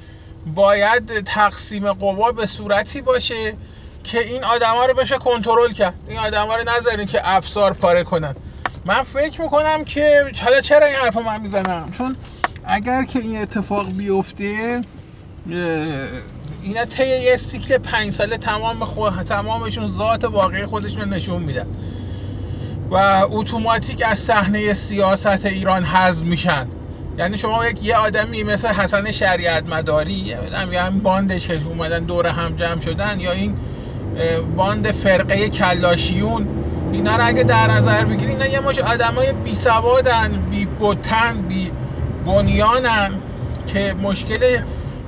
باید 0.45 1.23
تقسیم 1.23 1.93
قوا 1.93 2.31
به 2.31 2.45
صورتی 2.45 3.01
باشه 3.01 3.57
که 4.03 4.19
این 4.19 4.43
آدما 4.43 4.85
رو 4.85 4.93
بشه 4.93 5.17
کنترل 5.17 5.71
کرد. 5.71 5.95
این 6.07 6.19
آدما 6.19 6.55
رو 6.55 6.63
نذارین 6.77 7.07
که 7.07 7.21
افسار 7.23 7.73
پاره 7.73 8.03
کنن. 8.03 8.35
من 8.85 9.03
فکر 9.03 9.41
می‌کنم 9.41 9.83
که 9.83 10.23
حالا 10.43 10.61
چرا 10.61 10.85
این 10.85 10.95
حرف 10.95 11.17
من 11.17 11.41
می‌زنم؟ 11.41 11.91
چون 11.91 12.15
اگر 12.65 13.03
که 13.03 13.19
این 13.19 13.41
اتفاق 13.41 13.91
بیفته 13.91 14.81
اینا 16.63 16.85
طی 16.85 17.07
یه 17.07 17.37
سیکل 17.37 17.77
پنج 17.77 18.13
ساله 18.13 18.37
تمام 18.37 18.85
خود 18.85 19.13
تمامشون 19.13 19.87
ذات 19.87 20.23
واقعی 20.23 20.65
خودشون 20.65 21.13
نشون 21.13 21.43
میدن. 21.43 21.67
و 22.91 23.25
اتوماتیک 23.29 24.03
از 24.05 24.19
صحنه 24.19 24.73
سیاست 24.73 25.45
ایران 25.45 25.83
حذف 25.83 26.25
میشن. 26.25 26.67
یعنی 27.17 27.37
شما 27.37 27.67
یک 27.67 27.85
یه 27.85 27.95
آدمی 27.95 28.43
مثل 28.43 28.67
حسن 28.67 29.11
شریعت 29.11 29.69
مداری 29.69 30.13
یا 30.13 30.83
هم 30.83 30.99
باندش 30.99 31.47
که 31.47 31.61
اومدن 31.65 32.03
دور 32.03 32.27
هم 32.27 32.55
جمع 32.55 32.81
شدن 32.81 33.19
یا 33.19 33.31
این 33.31 33.57
باند 34.55 34.91
فرقه 34.91 35.49
کلاشیون. 35.49 36.47
اینا 36.91 37.15
رو 37.15 37.25
اگه 37.25 37.43
در 37.43 37.71
نظر 37.71 38.05
بگیری 38.05 38.31
اینا 38.31 38.47
یه 38.47 38.59
مشت 38.59 38.79
آدمای 38.79 39.33
بی 39.33 39.55
سوادن 39.55 40.41
بی 40.49 40.65
بته‌ن 40.65 41.41
بی 41.41 41.71
بنیانن 42.25 43.21
که 43.65 43.95
مشکل 44.01 44.61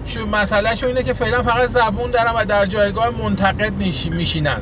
شو 0.06 0.26
مسئله 0.26 0.76
شو 0.76 0.88
اینه 0.88 1.04
که 1.04 1.14
فعلا 1.14 1.44
فقط 1.44 1.70
زبون 1.70 2.12
دارن 2.12 2.32
و 2.32 2.46
در 2.46 2.66
جایگاه 2.66 3.10
منتقد 3.10 3.74
میشینن. 4.12 4.62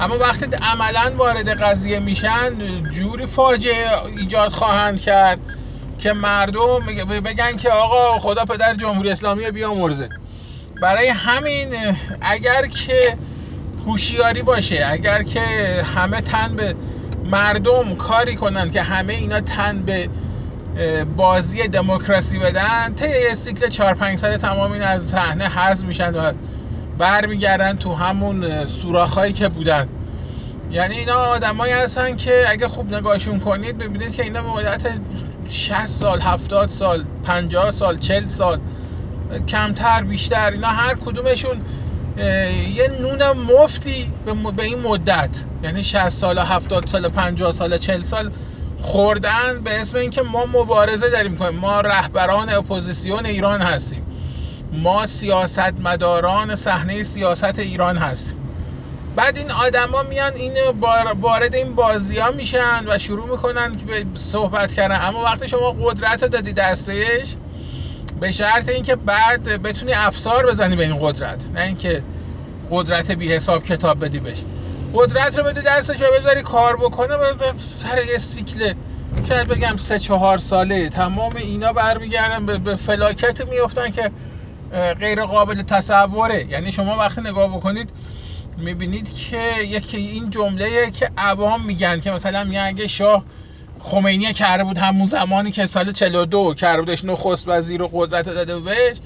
اما 0.00 0.18
وقتی 0.18 0.46
عملا 0.62 1.16
وارد 1.16 1.48
قضیه 1.48 1.98
میشن 1.98 2.50
جوری 2.90 3.26
فاجعه 3.26 4.04
ایجاد 4.16 4.52
خواهند 4.52 5.00
کرد 5.00 5.40
که 5.98 6.12
مردم 6.12 6.80
بگن 7.24 7.56
که 7.56 7.70
آقا 7.70 8.18
خدا 8.18 8.44
پدر 8.44 8.74
جمهوری 8.74 9.10
اسلامی 9.10 9.50
بیامرزه. 9.50 10.08
برای 10.82 11.08
همین 11.08 11.68
اگر 12.20 12.66
که 12.66 13.16
هوشیاری 13.90 14.42
باشه. 14.42 14.86
اگر 14.86 15.22
که 15.22 15.40
همه 15.94 16.20
تن 16.20 16.56
به 16.56 16.74
مردم 17.24 17.94
کاری 17.94 18.34
کنن 18.34 18.70
که 18.70 18.82
همه 18.82 19.12
اینا 19.12 19.40
تن 19.40 19.82
به 19.82 20.08
بازی 21.16 21.68
دموکراسی 21.68 22.38
بدن 22.38 22.94
طی 22.94 23.34
سیکل 23.34 23.68
4 23.68 23.94
5 23.94 24.18
سال 24.18 24.36
تمام 24.36 24.72
این 24.72 24.82
از 24.82 25.06
صحنه 25.06 25.44
حذف 25.44 25.84
میشن 25.84 26.14
و 26.14 26.32
برمیگردن 26.98 27.76
تو 27.76 27.92
همون 27.92 28.66
سوراخایی 28.66 29.32
که 29.32 29.48
بودن. 29.48 29.88
یعنی 30.70 30.94
اینا 30.94 31.14
آدمایی 31.14 31.72
هستن 31.72 32.16
که 32.16 32.44
اگه 32.48 32.68
خوب 32.68 32.94
نگاهشون 32.94 33.40
کنید 33.40 33.78
ببینید 33.78 34.14
که 34.14 34.22
اینا 34.22 34.42
به 34.42 34.48
مدت 34.48 34.82
60 35.48 35.86
سال 35.86 36.20
70 36.20 36.68
سال 36.68 37.04
50 37.24 37.70
سال 37.70 37.98
40 37.98 38.28
سال 38.28 38.60
کمتر 39.48 40.02
بیشتر 40.02 40.50
اینا 40.50 40.68
هر 40.68 40.94
کدومشون 40.94 41.62
یه 42.16 42.90
نون 43.00 43.32
مفتی 43.32 44.12
به 44.56 44.62
این 44.62 44.78
مدت. 44.78 45.44
یعنی 45.62 45.84
60 45.84 46.08
سال 46.08 46.38
70 46.38 46.86
سال 46.86 47.08
50 47.08 47.52
سال 47.52 47.78
40 47.78 48.00
سال 48.00 48.32
خوردن 48.80 49.60
به 49.64 49.80
اسم 49.80 49.96
اینکه 49.96 50.22
ما 50.22 50.46
مبارزه 50.46 51.10
داریم 51.10 51.36
کنیم. 51.36 51.60
ما 51.60 51.80
رهبران 51.80 52.50
اپوزیسیون 52.50 53.26
ایران 53.26 53.60
هستیم. 53.60 54.06
ما 54.72 55.06
سیاست 55.06 55.72
مداران 55.80 56.54
صحنه 56.54 57.02
سیاست 57.02 57.58
ایران 57.58 57.96
هستیم. 57.96 58.38
بعد 59.16 59.38
این 59.38 59.50
آدما 59.50 60.02
میان 60.02 60.32
این 60.34 60.52
وارد 61.20 61.54
این 61.54 61.74
بازی 61.74 62.18
ها 62.18 62.30
میشن 62.30 62.84
و 62.86 62.98
شروع 62.98 63.28
می‌کنن 63.28 63.74
که 63.74 63.84
به 63.84 64.04
صحبت 64.14 64.74
کردن. 64.74 64.98
اما 65.02 65.22
وقتی 65.22 65.48
شما 65.48 65.70
قدرت 65.70 66.22
رو 66.22 66.28
دادی 66.28 66.52
دستش 66.52 67.36
به 68.20 68.32
شرط 68.32 68.68
اینکه 68.68 68.96
بعد 68.96 69.62
بتونی 69.62 69.92
افسار 69.92 70.46
بزنی 70.46 70.76
به 70.76 70.82
این 70.82 70.98
قدرت 71.00 71.50
نه 71.54 71.60
اینکه 71.60 72.04
قدرت 72.70 73.10
بی 73.10 73.32
حساب 73.32 73.62
کتاب 73.62 74.04
بدی 74.04 74.20
بهش. 74.20 74.44
قدرت 74.94 75.38
رو 75.38 75.44
بده 75.44 75.62
دستش 75.66 76.02
و 76.02 76.04
بذاری 76.20 76.42
کار 76.42 76.76
بکنه 76.76 77.14
سر 77.56 78.04
یه 78.04 78.18
سیکل 78.18 78.74
شاید 79.28 79.48
بگم 79.48 79.76
سه 79.76 79.98
چهار 79.98 80.38
ساله. 80.38 80.88
تمام 80.88 81.36
اینا 81.36 81.72
برمیگردن 81.72 82.46
به 82.46 82.76
فلاکت 82.76 83.48
میفتن 83.48 83.90
که 83.90 84.10
غیر 85.00 85.22
قابل 85.22 85.62
تصوره. 85.62 86.46
یعنی 86.50 86.72
شما 86.72 86.96
وقتی 86.96 87.20
نگاه 87.20 87.56
بکنید 87.56 87.90
می‌بینید 88.58 89.14
که 89.14 89.62
یکی 89.62 89.96
این 89.96 90.30
جمله 90.30 90.90
که 90.90 91.10
عوام 91.16 91.64
میگن 91.64 92.00
که 92.00 92.10
مثلا 92.10 92.44
میگن 92.44 92.64
اگه 92.64 92.86
شاه 92.86 93.24
خمینی 93.82 94.32
کرده 94.32 94.64
بود 94.64 94.78
همون 94.78 95.08
زمانی 95.08 95.50
که 95.50 95.66
سال 95.66 95.92
42 95.92 96.54
کرده 96.54 96.82
بودش 96.82 97.04
نخست 97.04 97.48
وزیر 97.48 97.82
و 97.82 97.90
قدرت 97.92 98.24
داده 98.24 98.58
بهش 98.58 98.96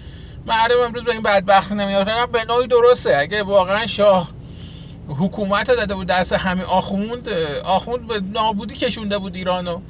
مردم 0.47 0.81
امروز 0.87 1.05
به 1.05 1.13
این 1.13 1.23
بدبخت 1.23 1.73
نمیاد. 1.73 2.31
به 2.33 2.45
نوعی 2.45 2.67
درسته. 2.67 3.17
اگه 3.19 3.43
واقعا 3.43 3.87
شاه 3.87 4.31
حکومت 5.09 5.67
داده 5.67 5.95
بود 5.95 6.07
دست 6.07 6.33
همین 6.33 6.65
آخوند 6.65 7.29
آخوند 7.65 8.07
به 8.07 8.21
نابودی 8.21 8.75
کشونده 8.75 9.19
بود 9.19 9.37
ایرانو. 9.37 9.81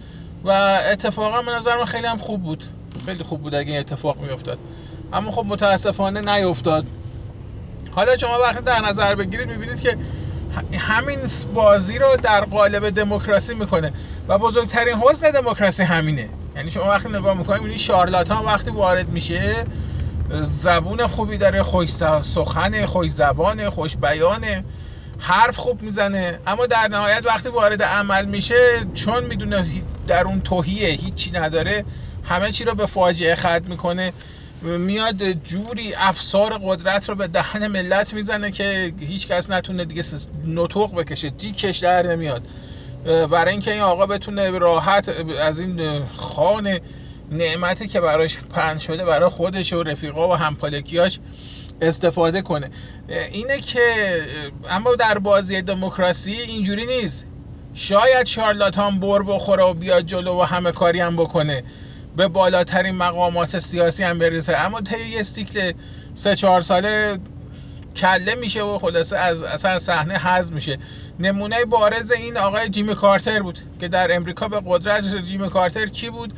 و 0.45 0.51
اتفاقا 0.93 1.43
به 1.43 1.53
نظر 1.53 1.79
من 1.79 1.85
خیلی 1.85 2.07
هم 2.07 2.19
خوب 2.19 2.43
بود. 2.43 2.65
خیلی 3.07 3.25
خوب 3.25 3.43
بود 3.43 3.55
اگه 3.55 3.71
این 3.71 3.81
اتفاق 3.81 4.21
میافتاد. 4.21 4.59
اما 5.13 5.31
خب 5.31 5.45
متاسفانه 5.47 6.21
نیفتاد. 6.21 6.87
حالا 7.93 8.17
شما 8.17 8.39
وقتی 8.43 8.65
در 8.65 8.81
نظر 8.81 9.15
بگیرید 9.15 9.49
می‌بینید 9.49 9.81
که 9.81 9.99
همین 10.79 11.19
بازی 11.53 11.99
رو 11.99 12.17
در 12.23 12.45
قالب 12.45 12.91
دموکراسی 12.91 13.55
می‌کنه. 13.55 13.93
و 14.29 14.39
بزرگترین 14.39 14.95
حسن 14.99 15.31
دموکراسی 15.31 15.83
همینه. 15.83 16.35
یعنی 16.57 16.71
شما 16.71 16.89
وقتی 16.89 17.09
نگاه 17.09 17.35
می‌کنید 17.35 17.59
می‌بینید 17.61 17.81
شارلاتان 17.81 18.45
وقتی 18.45 18.71
وارد 18.71 19.09
میشه 19.09 19.67
زبون 20.31 21.07
خوبی 21.07 21.39
داره 21.39 21.63
خوش 21.63 21.91
سخن 22.23 22.87
خوش 22.87 23.11
زبانه 23.11 23.71
خوش 23.71 23.97
بیانه 23.97 24.65
حرف 25.19 25.57
خوب 25.57 25.83
می‌زنه. 25.83 26.41
اما 26.47 26.67
در 26.67 26.89
نهایت 26.89 27.27
وقتی 27.27 27.49
وارد 27.49 27.83
عمل 27.83 28.25
میشه 28.25 28.55
چون 28.95 29.25
می‌دونه 29.25 29.87
در 30.07 30.25
اون 30.25 30.41
توهیه 30.41 30.89
هیچی 30.89 31.31
نداره 31.31 31.85
همه 32.23 32.53
چی 32.53 32.65
رو 32.65 32.75
به 32.75 32.87
فاجعه 32.87 33.35
ختم 33.37 33.65
می‌کنه. 33.65 34.13
میاد 34.65 35.33
جوری 35.33 35.95
افسار 35.95 36.59
قدرت 36.65 37.09
رو 37.09 37.15
به 37.15 37.29
دهن 37.29 37.67
ملت 37.67 38.15
می‌زنه 38.15 38.51
که 38.51 38.93
هیچ 39.01 39.29
کس 39.29 39.51
نتونه 39.51 39.85
دیگه 39.85 40.03
نطق 40.47 40.95
بکشه. 40.95 41.31
دیکش 41.31 41.79
در 41.79 42.07
نمیاد. 42.07 42.43
برای 43.31 43.51
اینکه 43.51 43.73
این 43.73 43.81
آقا 43.81 44.07
بتونه 44.07 44.51
راحت 44.51 45.15
از 45.41 45.61
این 45.61 45.81
خان 46.17 46.79
نعمتی 47.31 47.89
که 47.89 48.01
براش 48.01 48.39
پنج 48.39 48.81
شده 48.81 49.05
برای 49.05 49.31
خودش 49.31 49.73
و 49.73 49.83
رفیقا 49.83 50.29
و 50.29 50.33
همپالکیاش 50.35 51.21
استفاده 51.81 52.43
کنه. 52.43 52.71
اینه 53.33 53.61
که 53.61 53.81
اما 54.71 54.95
در 54.95 55.19
بازی 55.19 55.63
دموکراسی 55.63 56.33
اینجوری 56.33 56.87
نیست. 56.87 57.27
شاید 57.75 58.27
شارلاتان 58.27 59.01
بر 59.01 59.23
بخوره 59.23 59.65
و 59.65 59.75
بیاد 59.75 60.07
جلو 60.07 60.41
و 60.41 60.43
همه 60.43 60.73
کاری 60.73 61.01
هم 61.01 61.17
بکنه. 61.17 61.65
به 62.17 62.29
بالاترین 62.29 62.95
مقامات 62.95 63.59
سیاسی 63.59 64.03
هم 64.03 64.19
برسه. 64.19 64.59
اما 64.59 64.81
طی 64.81 65.01
یه 65.01 65.21
استیکل 65.21 65.73
سه 66.15 66.37
چهار 66.37 66.61
ساله 66.61 67.19
کله 67.97 68.35
میشه 68.35 68.63
و 68.63 68.79
خلاصه 68.79 69.17
از 69.17 69.43
اصلا 69.43 69.79
صحنه 69.79 70.15
حذف 70.15 70.53
میشه. 70.53 70.79
نمونه 71.19 71.65
بارز 71.65 72.13
این 72.13 72.37
آقای 72.37 72.69
جیمی 72.69 72.95
کارتر 72.95 73.43
بود 73.43 73.59
که 73.81 73.89
در 73.89 74.17
امریکا 74.17 74.49
به 74.49 74.63
قدرت 74.67 75.17
جیمی 75.17 75.49
کارتر 75.49 75.87
کی 75.87 76.11
بود؟ 76.11 76.33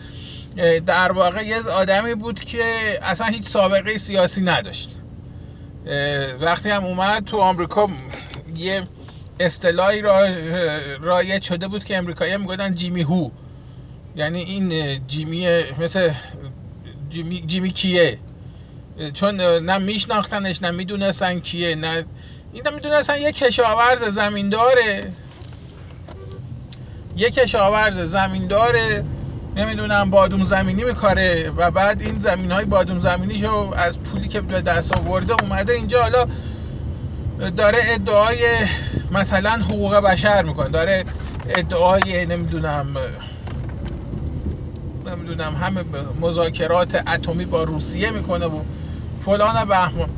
در 0.87 1.13
واقع 1.13 1.47
یه 1.47 1.63
آدمی 1.63 2.15
بود 2.15 2.41
که 2.41 2.65
اصلا 3.03 3.27
هیچ 3.27 3.49
سابقه 3.49 3.99
سیاسی 3.99 4.43
نداشت. 4.43 4.91
وقتی 6.41 6.71
هم 6.71 6.85
اومد 6.85 7.25
تو 7.25 7.37
آمریکا 7.37 7.89
یه 8.57 8.83
اصطلاحی 9.41 10.01
را 10.01 10.29
رایج 11.01 11.43
شده 11.43 11.69
بود 11.69 11.85
که 11.85 11.97
امریکایی 11.97 12.37
می‌گفتن 12.37 12.75
جیمی 12.75 13.03
هو. 13.03 13.31
یعنی 14.17 14.43
این 14.43 14.73
جیمی 15.07 15.47
مثل 15.79 16.13
جیمی, 17.11 17.45
جیمی 17.47 17.71
کیه؟ 17.71 18.19
چون 19.15 19.41
نه 19.41 19.79
میشناختنش 19.79 20.63
نه 20.63 20.71
می‌دونستن 20.71 21.41
کیه 21.41 21.75
نه 21.75 22.05
این 22.53 22.63
می‌دونستن 22.75 23.21
یه 23.21 23.33
کشاورز 23.33 24.03
زمینداره. 24.03 25.13
یه 27.17 27.31
کشاورز 27.31 27.99
زمینداره 27.99 29.05
نمی‌دونم 29.57 30.11
بادوم 30.11 30.45
زمینی 30.45 30.85
میکاره 30.85 31.53
و 31.57 31.71
بعد 31.71 32.03
این 32.03 32.19
زمین 32.19 32.51
های 32.51 32.65
بادوم 32.65 32.99
زمینیشو 32.99 33.75
از 33.77 34.01
پولی 34.01 34.29
که 34.29 34.41
به 34.41 34.61
دست 34.61 34.97
آورده 34.97 35.43
اومده 35.43 35.73
اینجا. 35.73 36.03
حالا 36.03 36.27
داره 37.51 37.79
ادعای 37.83 38.67
مثلا 39.11 39.51
حقوق 39.51 39.95
بشر 39.95 40.43
می‌کنه 40.43 40.69
داره 40.69 41.05
ادعای 41.49 42.27
نمی‌دونم 42.27 42.97
نمی‌دونم 45.17 45.55
همه 45.55 45.85
مذاکرات 46.21 47.09
اتمی 47.09 47.45
با 47.45 47.65
روسیه 47.65 48.11
می‌کنه 48.11 48.47
و 48.47 48.61
فلان 49.25 49.65
بهمان. 49.65 50.11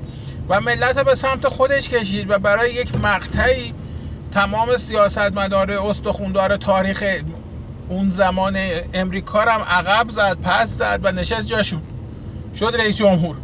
و 0.48 0.61
ملت 0.61 1.04
به 1.04 1.14
سمت 1.14 1.48
خودش 1.48 1.88
کشید 1.88 2.30
و 2.30 2.38
برای 2.38 2.74
یک 2.74 2.94
مقطعی 2.94 3.74
تمام 4.32 4.76
سیاستمدار 4.76 5.70
استخوندار 5.70 6.56
تاریخ 6.56 7.04
اون 7.88 8.11
زمان 8.11 8.56
امریکا 8.94 9.40
هم 9.40 9.62
عقب 9.62 10.08
زد 10.08 10.38
پس 10.42 10.68
زد 10.68 11.00
و 11.02 11.12
نشست 11.12 11.46
جاشون. 11.46 11.82
شد 12.58 12.76
رئیس 12.78 12.96
جمهور. 12.96 13.37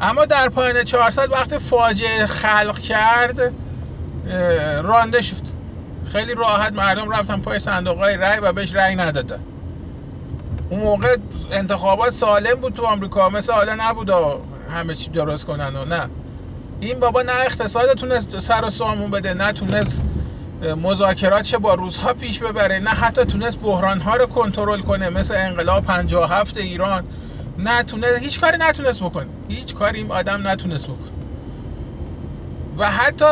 اما 0.00 0.24
در 0.24 0.48
پایان 0.48 0.84
400 0.84 1.32
وقتی 1.32 1.58
فاجعه 1.58 2.26
خلق 2.26 2.78
کرد 2.78 3.52
رانده 4.82 5.22
شد. 5.22 5.42
خیلی 6.12 6.34
راحت 6.34 6.72
مردم 6.72 7.10
رفتن 7.10 7.40
پای 7.40 7.58
صندوق 7.58 7.98
های 7.98 8.16
رأی 8.16 8.40
و 8.40 8.52
بهش 8.52 8.74
رأی 8.74 8.94
ندادن. 8.94 9.40
اون 10.72 10.80
موقع 10.80 11.16
انتخابات 11.50 12.10
سالم 12.10 12.60
بود 12.60 12.72
تو 12.72 12.82
آمریکا. 12.82 13.28
مثل 13.28 13.52
حالا 13.52 13.76
نبود 13.78 14.10
همه 14.70 14.94
چی 14.94 15.10
درست 15.10 15.44
کنن 15.46 15.76
و 15.76 15.84
نه. 15.84 16.10
این 16.80 17.00
بابا 17.00 17.22
نه 17.22 17.32
اقتصاد 17.46 17.94
تونست 17.94 18.40
سر 18.40 18.64
و 18.64 18.70
سامون 18.70 19.10
بده 19.10 19.34
نه 19.34 19.52
تونست 19.52 20.04
مذاکرات 20.82 21.42
چه 21.42 21.58
با 21.58 21.74
روزها 21.74 22.14
پیش 22.14 22.38
ببره 22.38 22.78
نه 22.78 22.90
حتی 22.90 23.24
تونست 23.24 23.58
بحران 23.58 24.00
ها 24.00 24.16
رو 24.16 24.26
کنترل 24.26 24.80
کنه 24.80 25.08
مثل 25.10 25.34
انقلاب 25.38 25.84
57 25.84 26.56
ایران. 26.56 27.04
نه 27.58 27.82
تونست 27.82 28.22
هیچ 28.22 28.40
کاری 28.40 28.56
نتونست 28.60 29.02
بکنه. 29.02 29.28
هیچ 29.48 29.74
کاری 29.74 29.98
این 29.98 30.12
آدم 30.12 30.48
نتونست 30.48 30.86
بکنه. 30.86 31.12
و 32.78 32.90
حتی 32.90 33.24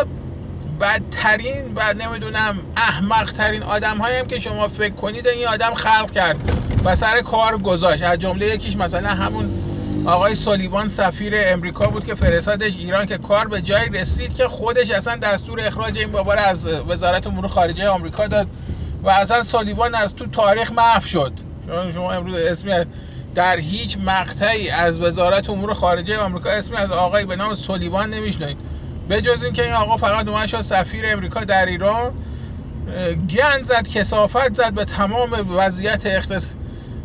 بدترین 0.81 1.73
و 1.77 1.95
نمی‌دونم 1.95 2.59
احمق 2.77 3.33
ترین 3.33 3.63
آدم 3.63 3.99
هایم 3.99 4.27
که 4.27 4.41
شما 4.41 4.69
فکر 4.69 4.95
کنید 4.95 5.29
این 5.29 5.49
آدم 5.49 5.75
خلق 5.75 6.11
کرد. 6.11 6.39
و 6.85 6.97
سر 6.97 7.21
کار 7.21 7.59
گذاشت. 7.59 8.03
از 8.03 8.19
جمله 8.19 8.47
یکیش 8.47 8.77
مثلا 8.77 9.09
همون 9.09 9.51
آقای 10.07 10.35
سالیوان 10.35 10.89
سفیر 10.89 11.35
امریکا 11.37 11.87
بود 11.87 12.05
که 12.05 12.15
فرستادش 12.15 12.77
ایران 12.77 13.07
که 13.07 13.19
کار 13.19 13.49
به 13.49 13.61
جای 13.61 13.89
رسید 13.89 14.35
که 14.35 14.49
خودش 14.49 14.91
اصلا 14.91 15.17
دستور 15.17 15.61
اخراج 15.61 15.99
این 15.99 16.13
بابا 16.13 16.33
از 16.33 16.67
وزارت 16.67 17.27
امور 17.27 17.49
خارجه 17.49 17.89
آمریکا 17.89 18.27
داد 18.27 18.49
و 19.03 19.11
اصلا 19.11 19.43
سالیوان 19.43 19.95
از 19.95 20.15
تو 20.15 20.27
تاریخ 20.27 20.73
محو 20.73 21.07
شد. 21.07 21.33
شما, 21.93 22.13
امروز 22.13 22.35
اسمی 22.35 22.73
در 23.35 23.57
هیچ 23.57 23.99
مقطعی 24.05 24.71
از 24.71 25.01
وزارت 25.01 25.51
امور 25.51 25.75
خارجه 25.75 26.19
آمریکا 26.19 26.51
اسمی 26.51 26.77
از 26.77 26.91
آقای 26.91 27.25
به 27.25 27.37
نام 27.37 27.55
سالیوان 27.55 28.11
نمیشنید 28.11 28.57
به 29.09 29.21
جز 29.21 29.45
اینکه 29.45 29.65
این 29.65 29.73
آقا 29.73 29.97
فقط 29.97 30.29
اومد 30.29 30.47
شد 30.47 30.61
سفیر 30.61 31.05
امریکا 31.07 31.45
در 31.45 31.67
ایران 31.67 32.13
گند 33.37 33.65
زد 33.65 33.89
کسافت 33.89 34.55
زد 34.55 34.75
به 34.75 34.85
تمام 34.85 35.57
وضعیت 35.57 36.07
اقتصاد 36.07 36.57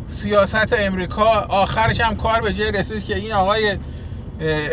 سیاست 0.08 0.72
امریکا 0.78 1.46
آخرش 1.48 2.00
هم 2.00 2.16
کار 2.16 2.40
به 2.40 2.52
جای 2.52 2.70
رسید 2.70 3.04
که 3.04 3.16
این 3.16 3.32
آقای 3.32 3.78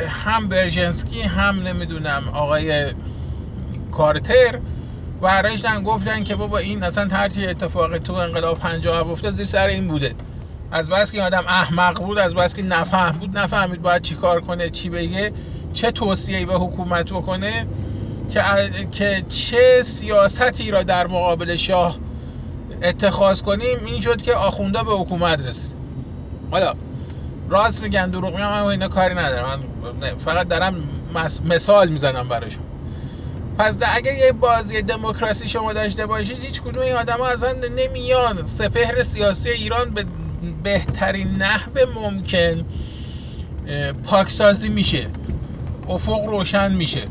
هم 0.07 0.47
برژنسکی 0.47 1.21
هم 1.21 1.67
نمی‌دونم 1.67 2.23
آقای 2.33 2.93
کارتر 3.91 4.59
برایشتن 5.21 5.83
گفتن 5.83 6.23
که 6.23 6.35
بابا 6.35 6.57
این 6.57 6.83
اصلا 6.83 7.07
هرچی 7.11 7.47
اتفاق 7.47 7.97
تو 7.97 8.13
انقلاب 8.13 8.59
50 8.59 9.09
افتاد 9.11 9.33
زیر 9.33 9.45
سر 9.45 9.67
این 9.67 9.87
بوده. 9.87 10.15
از 10.71 10.89
بس 10.89 11.11
که 11.11 11.21
آدم 11.21 11.43
احمق 11.47 11.99
بود 11.99 12.19
از 12.19 12.35
بس 12.35 12.55
که 12.55 12.63
نفهم 12.63 13.11
بود 13.11 13.37
نفهمید 13.37 13.81
باید 13.81 14.01
چی 14.01 14.15
کار 14.15 14.41
کنه 14.41 14.69
چی 14.69 14.89
بگه 14.89 15.31
چه 15.73 15.91
توصیه‌ای 15.91 16.45
به 16.45 16.53
حکومت 16.53 17.13
بکنه 17.13 17.67
که 18.29 18.41
که 18.91 19.23
چه 19.29 19.83
سیاستی 19.83 20.71
را 20.71 20.83
در 20.83 21.07
مقابل 21.07 21.55
شاه 21.55 21.97
اتخاذ 22.83 23.41
کنیم 23.41 23.85
این 23.85 24.01
شد 24.01 24.21
که 24.21 24.33
آخونده 24.33 24.83
به 24.83 24.91
حکومت 24.91 25.43
رسید. 25.43 25.71
حالا 26.51 26.73
راست 27.49 27.81
میگن 27.81 28.09
دروغ 28.09 28.33
میگن 28.33 28.47
من 28.47 28.63
اینا 28.63 28.87
کاری 28.87 29.15
ندارم. 29.15 29.63
من 30.01 30.17
فقط 30.17 30.47
دارم 30.47 30.75
مثال 31.45 31.89
می‌زنم 31.89 32.27
براشون. 32.27 32.63
پس 33.57 33.77
اگه 33.95 34.13
یه 34.13 34.31
بازی 34.31 34.81
دموکراسی 34.81 35.47
شما 35.47 35.73
داشته 35.73 36.05
باشید 36.05 36.43
هیچ 36.43 36.61
کدوم 36.61 36.83
این 36.83 36.95
آدم 36.95 37.17
ها 37.17 37.31
اصلا 37.31 37.53
نمیان. 37.75 38.45
سپهر 38.45 39.03
سیاسی 39.03 39.49
ایران 39.49 39.89
به 39.89 40.05
بهترین 40.63 41.27
نحو 41.27 41.71
ممکن 41.95 42.65
پاکسازی 44.03 44.69
میشه. 44.69 45.09
افق 45.87 46.25
روشن 46.25 46.73
میشه. 46.73 47.07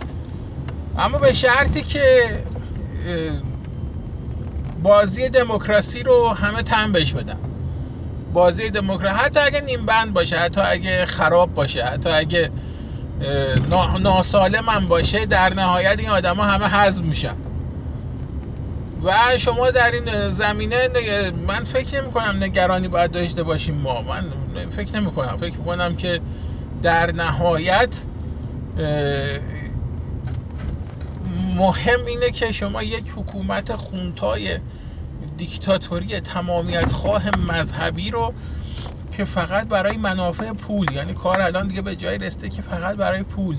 اما 0.98 1.18
به 1.18 1.32
شرطی 1.32 1.82
که 1.82 2.02
بازی 4.82 5.28
دموکراسی 5.28 6.02
رو 6.02 6.28
همه 6.28 6.62
تن 6.62 6.92
بهش 6.92 7.12
بدن. 7.12 7.38
بازی 8.32 8.70
دموکراسی 8.70 9.24
حتی 9.24 9.40
اگه 9.40 9.60
نیم 9.60 9.86
بند 9.86 10.14
باشه 10.14 10.36
حتی 10.36 10.60
اگه 10.60 11.06
خراب 11.06 11.54
باشه 11.54 11.84
حتی 11.84 12.08
اگه 12.08 12.50
ناسالم 14.00 14.68
هم 14.68 14.88
باشه 14.88 15.26
در 15.26 15.54
نهایت 15.54 15.98
این 15.98 16.08
آدما 16.08 16.42
همه 16.42 16.64
حذف 16.64 17.04
میشن. 17.04 17.34
و 19.02 19.38
شما 19.38 19.70
در 19.70 19.90
این 19.90 20.30
زمینه 20.32 20.88
من 21.46 21.64
فکر 21.64 22.00
نمی 22.00 22.12
کنم 22.12 22.36
نگرانی 22.42 22.88
باید 22.88 23.10
داشته 23.10 23.42
باشیم 23.42 23.74
ما. 23.74 24.02
من 24.02 24.24
فکر 24.70 25.00
نمی 25.00 25.12
کنم 25.12 25.36
فکر 25.36 25.56
کنم 25.56 25.96
که 25.96 26.20
در 26.82 27.12
نهایت 27.12 28.02
مهم 31.56 32.06
اینه 32.06 32.30
که 32.30 32.52
شما 32.52 32.82
یک 32.82 33.04
حکومت 33.16 33.76
خونتای 33.76 34.58
دیکتاتوری 35.36 36.20
تمامیت 36.20 36.92
خواه 36.92 37.36
مذهبی 37.36 38.10
رو 38.10 38.34
که 39.16 39.24
فقط 39.24 39.68
برای 39.68 39.96
منافع 39.96 40.52
پول 40.52 40.92
یعنی 40.94 41.14
کار 41.14 41.40
الان 41.40 41.68
دیگه 41.68 41.82
به 41.82 41.96
جای 41.96 42.18
رسته 42.18 42.48
که 42.48 42.62
فقط 42.62 42.96
برای 42.96 43.22
پول. 43.22 43.56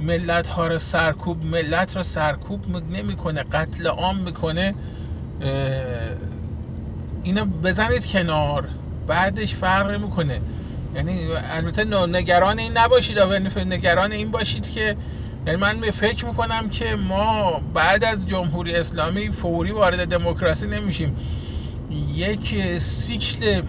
ملت 0.00 0.48
ها 0.48 0.66
رو 0.66 0.78
سرکوب 0.78 1.44
ملت 1.44 1.96
رو 1.96 2.02
سرکوب 2.02 2.92
نمی‌کنه 2.92 3.42
قتل 3.42 3.86
عام 3.86 4.16
می‌کنه. 4.16 4.74
اینو 7.22 7.44
بزنید 7.44 8.06
کنار 8.06 8.68
بعدش 9.06 9.54
فرق 9.54 10.00
می‌کنه. 10.00 10.40
یعنی 10.94 11.28
البته 11.50 12.06
نگران 12.06 12.58
این 12.58 12.78
نباشید 12.78 13.18
نگران 13.18 14.12
این 14.12 14.30
باشید 14.30 14.70
که 14.70 14.96
یعنی 15.46 15.58
من 15.58 15.80
فکر 15.80 16.26
می‌کنم 16.26 16.68
که 16.68 16.96
ما 16.96 17.60
بعد 17.74 18.04
از 18.04 18.26
جمهوری 18.26 18.74
اسلامی 18.74 19.30
فوری 19.30 19.72
وارد 19.72 20.08
دموکراسی 20.08 20.66
نمیشیم. 20.66 21.16
یک 22.14 22.78
سیکل 22.78 23.62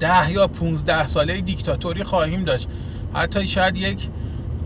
ده 0.00 0.32
یا 0.32 0.46
15 0.46 1.06
ساله 1.06 1.40
دیکتاتوری 1.40 2.04
خواهیم 2.04 2.44
داشت. 2.44 2.68
حتی 3.14 3.46
شاید 3.46 3.76
یک 3.76 4.08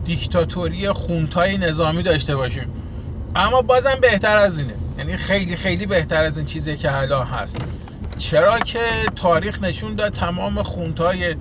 دیکتاتوری 0.05 0.89
خونتای 0.89 1.59
نظامی 1.59 2.03
داشته 2.03 2.37
باشیم. 2.37 2.67
اما 3.35 3.63
بازم 3.63 3.95
بهتر 4.03 4.37
از 4.37 4.59
اینه. 4.59 4.75
یعنی 4.99 5.17
خیلی 5.17 5.57
خیلی 5.57 5.87
بهتر 5.87 6.25
از 6.25 6.39
این 6.39 6.47
چیزی 6.47 6.77
که 6.77 6.97
الان 6.97 7.27
هست. 7.27 7.57
چرا 8.19 8.59
که 8.59 8.79
تاریخ 9.17 9.63
نشون 9.63 9.95
داد 9.95 10.13
تمام 10.13 10.63
خونتای 10.63 11.35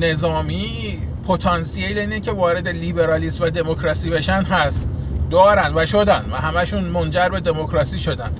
نظامی 0.00 0.98
پتانسیل 1.22 1.98
اینه 1.98 2.20
که 2.20 2.32
وارد 2.32 2.68
لیبرالیسم 2.68 3.44
و 3.44 3.50
دموکراسی 3.50 4.10
بشن 4.10 4.42
هست. 4.42 4.88
دارن 5.30 5.74
و 5.74 5.86
شدن 5.86 6.26
و 6.32 6.36
همشون 6.36 6.84
منجر 6.84 7.28
به 7.28 7.40
دموکراسی 7.40 7.98
شدن. 7.98 8.32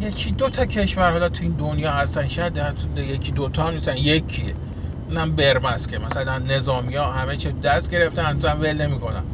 یکی 0.00 0.30
دو 0.30 0.48
تا 0.48 0.66
کشور 0.66 1.10
حالا 1.10 1.28
تو 1.28 1.44
این 1.44 1.52
دنیا 1.52 1.90
هستن 1.90 2.28
شاید 2.28 2.60
یکی 2.96 3.32
دو 3.32 3.48
تا 3.48 3.70
نیستن. 3.70 3.96
یکیه 3.96 4.54
اونم 5.08 5.36
برمز 5.36 5.86
که 5.86 5.98
مثلا 5.98 6.38
نظامی 6.38 6.96
ها 6.96 7.12
همه 7.12 7.36
چه 7.36 7.52
دست 7.62 7.90
گرفتن 7.90 8.24
هم 8.24 8.60
ول 8.60 8.72
نمی‌کنن. 8.72 9.24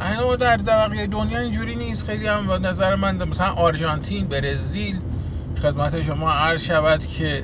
اما 0.00 0.36
در 0.36 0.56
بقیه 0.56 1.06
دنیا 1.06 1.38
اینجوری 1.38 1.74
نیست. 1.74 2.06
خیلی 2.06 2.26
هم 2.26 2.66
نظر 2.66 2.94
من 2.94 3.28
مثلا 3.28 3.46
آرژانتین 3.52 4.26
برزیل 4.26 5.00
خدمت 5.62 6.02
شما 6.02 6.32
عرض 6.32 6.62
شود 6.62 7.06
که 7.06 7.42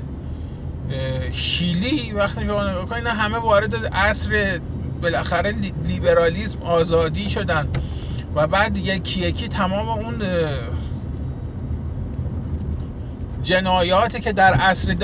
شیلی 1.33 2.13
وقتی 2.13 2.41
شما 2.41 2.71
نگاه 2.71 2.85
کنید 2.85 3.07
همه 3.07 3.39
وارد 3.39 3.75
عصر 3.95 4.61
بالاخره 5.03 5.55
لیبرالیسم 5.87 6.63
آزادی 6.63 7.31
شدن. 7.31 7.69
و 8.35 8.47
بعد 8.47 8.77
یکی 8.77 9.21
یکی 9.21 9.49
تمام 9.49 9.89
اون 9.89 10.23
جنایاتی 13.43 14.21
که 14.21 14.33
در 14.33 14.55
عصر 14.55 14.97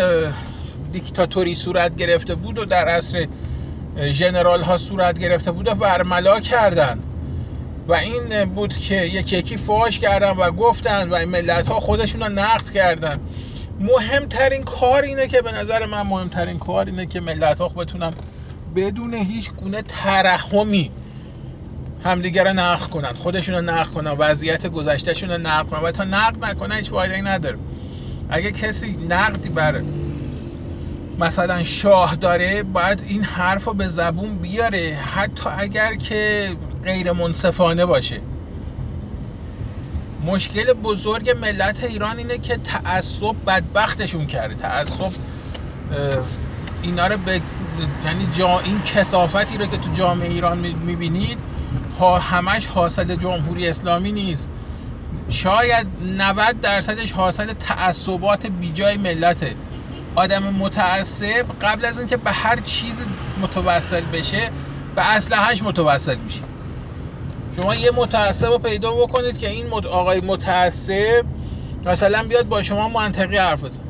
دیکتاتوری 0.93 1.55
صورت 1.55 1.97
گرفته 1.97 2.35
بود 2.35 2.59
و 2.59 2.65
در 2.65 2.89
عصر 2.89 3.27
ژنرال 4.11 4.63
ها 4.63 4.77
صورت 4.77 5.19
گرفته 5.19 5.53
بود 5.53 5.69
و 5.69 5.75
برملا 5.75 6.41
کردن. 6.41 6.99
و 7.89 7.95
این 7.95 8.45
بود 8.45 8.77
که 8.77 9.03
یکی 9.03 9.37
یکی 9.37 9.57
فاش 9.57 9.99
کردن 9.99 10.31
و 10.31 10.51
گفتن 10.51 11.09
و 11.11 11.27
ملت 11.27 11.69
ها 11.69 11.81
خودشون 11.81 12.23
رو 12.23 12.29
نقد 12.29 12.71
کردن. 12.71 13.21
مهمترین 13.81 14.65
کار 14.65 15.03
اینه 15.03 15.27
که 15.27 15.43
به 15.43 15.53
نظر 15.53 15.87
من 15.87 16.03
مهمترین 16.03 16.59
کار 16.59 16.87
اینه 16.87 17.07
که 17.07 17.21
ملت 17.21 17.59
ها 17.59 17.69
بتونن 17.69 18.15
بدون 18.77 19.15
هیچ 19.15 19.53
گونه 19.53 19.83
ترحمی 19.83 20.93
همدیگه 22.05 22.43
رو 22.43 22.53
نقد 22.53 22.91
کنن 22.91 23.13
خودشون 23.13 23.55
رو 23.55 23.61
نقد 23.61 23.91
کنن 23.91 24.11
وضعیت 24.11 24.67
گذشتهشون 24.67 25.31
رو 25.31 25.39
نقد 25.39 25.67
کنن. 25.71 25.81
و 25.81 25.91
تا 25.91 26.05
نقد 26.05 26.45
نکنن 26.45 26.77
هیچ 26.77 26.91
فایده 26.91 27.21
نداره. 27.21 27.59
اگه 28.29 28.51
کسی 28.51 28.97
نقدی 28.97 29.49
بر 29.49 29.83
مثلا 31.19 31.65
شاه 31.65 32.17
داره 32.17 32.63
باید 32.63 33.05
این 33.09 33.23
حرف 33.23 33.65
رو 33.65 33.75
به 33.75 33.89
زبون 33.89 34.39
بیاره. 34.39 34.99
حتی 35.15 35.51
اگر 35.59 35.95
که 35.95 36.49
غیر 36.85 37.13
منصفانه 37.13 37.87
باشه. 37.87 38.21
مشکل 40.27 40.73
بزرگ 40.73 41.31
ملت 41.31 41.85
ایران 41.85 42.19
اینه 42.19 42.39
که 42.39 42.57
تعصب 42.57 43.37
بدبختشون 43.47 44.27
کرده. 44.27 44.55
تعصب 44.55 45.11
اینا 46.83 47.07
رو 47.07 47.17
به 47.17 47.41
یعنی 48.05 48.29
جا 48.33 48.59
این 48.59 48.83
کسافتی 48.83 49.59
رو 49.59 49.67
که 49.67 49.77
تو 49.77 49.93
جامعه 49.93 50.29
ایران 50.29 50.59
می‌بینید 50.59 51.39
ها 52.01 52.19
همش 52.19 52.67
حاصل 52.67 53.17
جمهوری 53.17 53.69
اسلامی 53.69 54.13
نیست. 54.13 54.51
شاید 55.29 55.87
90 56.19 56.61
درصدش 56.61 57.13
حاصل 57.13 57.53
تعصبات 57.53 58.47
بیجای 58.47 58.97
ملته. 58.97 59.55
آدم 60.15 60.43
متعصب 60.43 61.47
قبل 61.63 61.85
از 61.85 61.99
اینکه 61.99 62.17
به 62.17 62.31
هر 62.31 62.61
چیز 62.61 63.07
متوسل 63.43 64.01
بشه 64.01 64.51
به 64.97 65.03
اسلحهش 65.03 65.63
متوسل 65.63 66.17
میشه. 66.17 66.41
شما 67.57 67.75
یه 67.75 67.91
متعصب 67.91 68.47
رو 68.47 68.59
پیدا 68.59 68.93
بکنید 68.93 69.39
که 69.39 69.49
این 69.49 69.73
آقای 69.73 70.21
متعصب 70.21 71.25
مثلا 71.87 72.23
بیاد 72.23 72.49
با 72.49 72.63
شما 72.63 72.89
منطقی 72.89 73.37
حرف 73.37 73.65
بزن. 73.65 73.83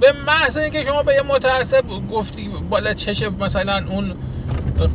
به 0.00 0.12
محض 0.26 0.56
اینکه 0.56 0.84
شما 0.84 1.02
به 1.02 1.14
یه 1.14 1.22
متعصب 1.22 1.84
گفتی 2.12 2.48
بالا 2.48 2.94
چش 2.94 3.22
مثلا 3.22 3.86
اون 3.88 4.14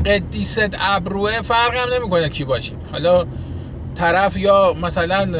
قدیست 0.05 0.69
ابروه 0.79 1.41
فرق 1.41 1.75
هم 1.75 1.93
نمی‌کنه 1.93 2.29
کی 2.29 2.43
باشه. 2.43 2.73
حالا 2.91 3.25
طرف 3.95 4.37
یا 4.37 4.75
مثلا 4.81 5.31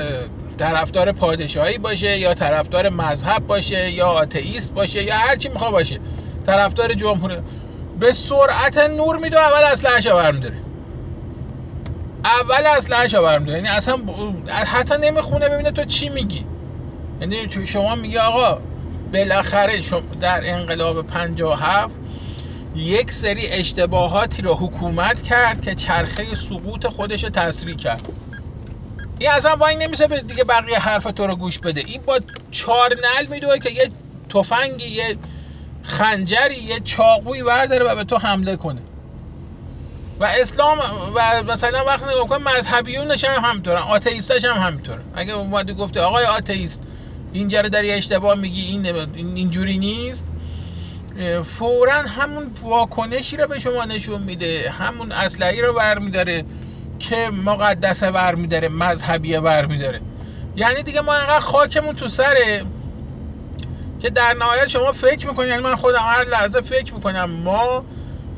طرفدار 0.58 1.12
پادشاهی 1.12 1.78
باشه 1.78 2.18
یا 2.18 2.34
طرفدار 2.34 2.90
مذهب 2.90 3.48
باشه 3.48 3.92
یا 3.92 4.08
آتئیست 4.08 4.74
باشه 4.74 5.04
یا 5.04 5.16
هر 5.16 5.36
چی 5.36 5.50
میخوا 5.50 5.72
باشه 5.72 6.00
طرفدار 6.46 6.94
جمهوری 6.94 7.38
به 8.00 8.14
سرعت 8.14 8.78
نور 8.78 9.18
میده 9.18 9.40
اول 9.40 9.64
اسلحه‌شو 9.72 10.16
برمیداره. 10.16 10.69
اول 12.26 12.66
اسلحه‌شو 12.78 13.22
برمیداره 13.22 13.58
یعنی 13.58 13.70
اصلا 13.70 13.98
حتی 14.66 14.94
نمی‌خونه 15.02 15.50
ببینه 15.50 15.72
تو 15.72 15.86
چی 15.86 16.10
میگی. 16.10 16.46
یعنی 17.22 17.50
شما 17.66 17.96
میگی 17.96 18.18
آقا 18.18 18.62
بالاخره 19.14 19.82
در 20.22 20.42
انقلاب 20.44 21.08
57 21.08 21.96
یک 22.76 23.12
سری 23.12 23.48
اشتباهاتی 23.48 24.42
رو 24.42 24.56
حکومت 24.56 25.22
کرد 25.22 25.62
که 25.62 25.76
چرخه 25.76 26.36
سقوط 26.36 26.88
خودش 26.88 27.22
تسریع 27.22 27.76
کرد. 27.76 28.02
این 29.20 29.30
اصلا 29.30 29.56
وای 29.56 29.76
نمیشه 29.76 30.08
به 30.08 30.22
دیگه 30.22 30.44
بقیه 30.44 30.80
حرف 30.80 31.04
تو 31.04 31.28
رو 31.28 31.36
گوش 31.36 31.60
بده. 31.60 31.82
این 31.82 32.02
با 32.02 32.20
چهار 32.52 32.90
نل 32.94 33.28
میدوه 33.30 33.60
که 33.60 33.72
یه 33.72 33.92
تفنگی 34.30 34.88
یه 34.88 35.18
خنجری 35.84 36.56
یه 36.56 36.80
چاقوی 36.80 37.44
برداره 37.44 37.86
و 37.86 37.96
به 37.96 38.04
تو 38.04 38.18
حمله 38.18 38.56
کنه. 38.56 38.82
و 40.20 40.24
اسلام 40.24 40.78
و 41.16 41.44
مثلا 41.54 41.84
وقتی 41.88 42.06
نگاه 42.06 42.28
کن 42.28 42.44
مذهبیونش 42.44 43.26
هم 43.26 43.44
همینطورن. 43.44 43.82
آتئیستش 43.82 44.46
هم 44.46 44.62
همینطورن 44.62 45.04
اگه 45.16 45.34
اومدی 45.34 45.74
گفته 45.74 46.02
آقای 46.02 46.26
آتئیست 46.26 46.82
اینجا 47.34 47.62
رو 47.62 47.70
داری 47.70 47.92
اشتباه 47.92 48.36
میگی 48.36 48.62
این 48.62 48.86
اینجوری 49.16 49.78
نیست. 49.78 50.26
فورا 51.44 51.94
همون 51.94 52.52
واکنشی 52.64 53.38
رو 53.38 53.48
به 53.48 53.60
شما 53.60 53.86
نشون 53.86 54.22
میده. 54.22 54.74
همون 54.80 55.12
اسلحه‌ای 55.12 55.62
رو 55.62 55.74
برمیداره 55.74 56.46
که 57.00 57.30
مقدسه 57.46 58.12
برمیداره 58.12 58.68
مذهبیه 58.70 59.40
برمیداره. 59.40 60.02
یعنی 60.56 60.84
دیگه 60.84 61.02
ما 61.02 61.14
انقدر 61.14 61.40
خاکمون 61.40 61.96
تو 61.96 62.08
سره 62.08 62.66
که 64.00 64.10
در 64.10 64.36
نهایت 64.40 64.68
شما 64.68 64.92
فکر 64.92 65.28
می‌کنید 65.28 65.50
یعنی 65.50 65.64
من 65.64 65.76
خودم 65.76 66.00
هر 66.00 66.24
لحظه 66.24 66.62
فکر 66.62 66.94
می‌کنم 66.94 67.30
ما 67.30 67.86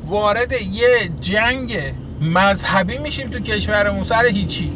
وارد 0.06 0.52
یه 0.52 1.08
جنگ 1.20 1.78
مذهبی 2.20 2.98
میشیم 2.98 3.30
تو 3.30 3.40
کشورمون 3.40 4.04
سر 4.04 4.26
هیچی. 4.26 4.72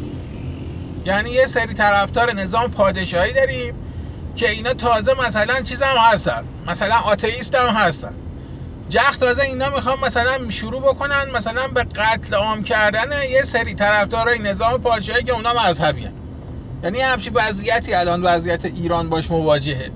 یعنی 1.05 1.29
یه 1.29 1.45
سری 1.45 1.73
طرفدار 1.73 2.33
نظام 2.33 2.71
پادشاهی 2.71 3.33
داریم 3.33 3.73
که 4.35 4.49
اینا 4.49 4.73
تازه 4.73 5.11
مثلا 5.27 5.61
چیز 5.61 5.81
هم 5.81 5.97
هستن. 5.97 6.45
مثلا 6.67 6.95
آتئیست 6.95 7.55
هم 7.55 7.75
هستن. 7.75 8.13
جخ 8.89 9.17
تازه 9.17 9.41
اینا 9.41 9.69
می‌خوان 9.69 9.99
مثلا 10.05 10.49
شروع 10.49 10.81
بکنن 10.81 11.25
مثلا 11.35 11.67
به 11.67 11.83
قتل 11.83 12.35
عام 12.35 12.63
کردن 12.63 13.09
یه 13.31 13.43
سری 13.43 13.73
طرفدارای 13.73 14.39
نظام 14.39 14.81
پادشاهی 14.81 15.23
که 15.23 15.33
اونا 15.33 15.53
مذهبی 15.67 16.05
هن. 16.05 16.13
یعنی 16.83 16.99
همچین 16.99 17.33
وضعیتی 17.33 17.93
الان 17.93 18.21
وضعیت 18.21 18.65
ایران 18.65 19.09
باش 19.09 19.31
مواجهه. 19.31 19.91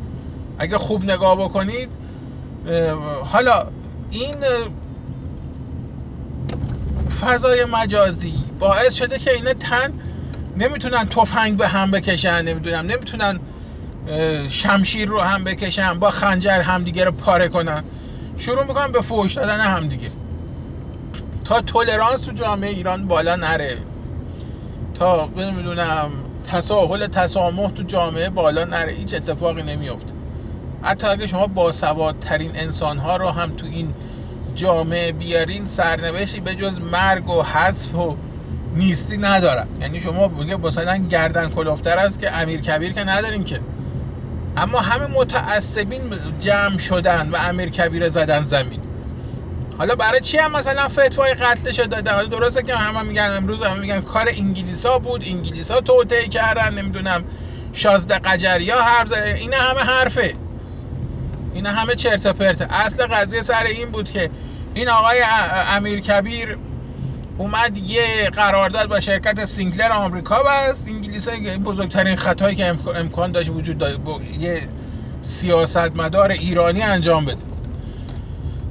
اگه 0.59 0.77
خوب 0.77 1.03
نگاه 1.03 1.35
بکنید 1.35 1.89
حالا 3.23 3.67
این 4.11 4.35
فضای 7.21 7.65
مجازی 7.65 8.35
باعث 8.59 8.93
شده 8.93 9.19
که 9.19 9.31
اینا 9.31 9.53
تن 9.53 9.93
نمی‌تونن 10.57 11.05
تفنگ 11.05 11.57
به 11.57 11.67
هم 11.67 11.91
بکشن 11.91 12.41
نمی‌دونم 12.41 12.85
نمی‌تونن 12.85 13.39
شمشیر 14.49 15.07
رو 15.07 15.19
هم 15.19 15.43
بکشن 15.43 15.99
با 15.99 16.09
خنجر 16.09 16.61
همدیگه 16.61 17.05
رو 17.05 17.11
پاره 17.11 17.49
کنن. 17.49 17.83
شروع 18.37 18.63
می‌کنن 18.65 18.91
به 18.91 19.01
فوش 19.01 19.33
دادن 19.33 19.59
همدیگه. 19.59 20.11
تا 21.45 21.61
تولرانس 21.61 22.21
تو 22.21 22.31
جامعه 22.31 22.69
ایران 22.69 23.07
بالا 23.07 23.35
نره. 23.35 23.77
تا 24.93 25.29
نمی‌دونم 25.35 26.11
تساهل 26.43 27.07
تسامح 27.07 27.69
تو 27.69 27.83
جامعه 27.83 28.29
بالا 28.29 28.63
نره. 28.63 28.91
هیچ 28.91 29.13
اتفاقی 29.13 29.63
نمیفته 29.63 30.13
حتی 30.81 31.07
اگه 31.07 31.27
شما 31.27 31.47
انسان 32.55 32.97
ها 32.97 33.17
رو 33.17 33.29
هم 33.29 33.51
تو 33.51 33.65
این 33.65 33.93
جامعه 34.55 35.11
بیارین 35.11 35.65
سرنوشتی 35.65 36.39
به 36.39 36.55
جز 36.55 36.81
مرگ 36.81 37.29
و 37.29 37.43
حذف 37.43 37.95
و 37.95 38.17
نیستی 38.75 39.17
ندارن 39.17 39.67
یعنی 39.81 40.01
شما 40.01 40.27
بگه 40.27 40.55
مثلا 40.57 40.97
گردن 40.97 41.49
کلفتر 41.49 41.97
است 41.97 42.19
که 42.19 42.35
امیر 42.37 42.61
کبیر 42.61 42.93
که 42.93 43.03
ندارین 43.03 43.43
که. 43.43 43.59
اما 44.57 44.79
همه 44.79 45.07
متعصبین 45.07 46.01
جمع 46.39 46.77
شدن 46.77 47.29
و 47.29 47.35
امیر 47.35 47.69
کبیر 47.69 48.09
زدن 48.09 48.45
زمین. 48.45 48.79
حالا 49.77 49.95
برای 49.95 50.19
چی 50.19 50.37
هم 50.37 50.51
مثلا 50.51 50.87
فتوای 50.87 51.33
قتلش 51.33 51.79
دادن؟ 51.79 52.13
حالا 52.13 52.27
درسته 52.27 52.61
که 52.61 52.75
همه 52.75 53.01
میگن 53.01 53.29
امروز 53.37 53.63
همه 53.63 53.79
میگن 53.79 54.01
کار 54.01 54.29
انگلیسا 54.37 54.99
بود 54.99 55.23
انگلیسا 55.27 55.81
توطئه 55.81 56.27
کردن 56.27 56.73
نمی‌دونم 56.73 57.23
شازده 57.73 58.19
قجریا 58.19 58.75
زده 59.05 59.33
اینا 59.33 59.57
همه 59.57 59.79
حرفه. 59.79 60.33
اینا 61.53 61.69
همه 61.69 61.95
چرت 61.95 62.25
و 62.25 62.33
پرته. 62.33 62.67
اصل 62.69 63.07
قضیه 63.07 63.41
سر 63.41 63.63
این 63.63 63.91
بود 63.91 64.11
که 64.11 64.29
این 64.73 64.89
آقای 64.89 65.23
امیر 65.67 65.99
کبیر 65.99 66.57
اومد 67.37 67.77
یه 67.77 68.29
قرارداد 68.33 68.89
با 68.89 68.99
شرکت 68.99 69.45
سینکلر 69.45 69.91
آمریکا 69.91 70.43
بست. 70.43 70.87
انگلیس 70.87 71.29
بزرگترین 71.65 72.15
خطایی 72.15 72.55
که 72.55 72.75
امکان 72.95 73.31
داشت 73.31 73.49
وجود 73.49 73.77
داشت 73.77 73.99
یه 74.39 74.67
سیاستمدار 75.21 76.31
ایرانی 76.31 76.81
انجام 76.81 77.25
بده. 77.25 77.41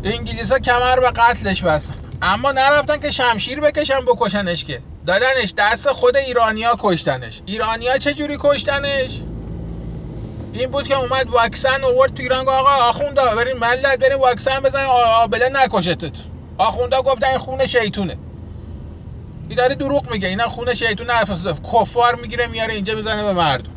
انگلیس 0.05 0.53
ها 0.53 0.59
کمر 0.59 1.01
به 1.01 1.11
قتلش 1.11 1.63
بستن. 1.63 1.95
اما 2.23 2.53
نرفتن 2.53 2.97
که 2.97 3.11
شمشیر 3.11 3.61
بکشن 3.61 4.01
بکشنش 4.01 4.65
که. 4.65 4.81
دادنش 5.07 5.55
دست 5.57 5.93
خود 5.93 6.17
ایرانیا 6.17 6.77
کشتنش. 6.79 7.43
ایرانیا 7.47 7.99
چه 7.99 8.15
جوری 8.15 8.37
کشتنش؟ 8.41 9.21
این 10.53 10.71
بود 10.71 10.89
که 10.89 10.97
اومد 10.97 11.31
واکسن 11.31 11.85
اوورد 11.85 12.15
تو 12.15 12.23
ایران 12.23 12.49
آقا 12.49 12.71
آخوندا 12.89 13.35
بریم 13.35 13.57
ملت 13.57 13.99
بریم 13.99 14.21
واکسن 14.21 14.61
بزنیم. 14.61 14.89
آبله 15.23 15.49
نکشتت. 15.49 16.13
آخوندا 16.59 17.03
گفتن 17.03 17.39
خون 17.39 17.67
شیطونه. 17.67 18.17
این 19.49 19.57
داره 19.57 19.75
دروغ 19.75 20.11
میگه. 20.11 20.29
اینا 20.29 20.49
خون 20.49 20.75
شیطون 20.75 21.11
نفسه 21.11 21.55
کفار 21.73 22.15
می‌گیره 22.15 22.47
میاره 22.47 22.75
اینجا 22.75 22.95
بزنه 22.95 23.25
به 23.25 23.33
مردم. 23.33 23.71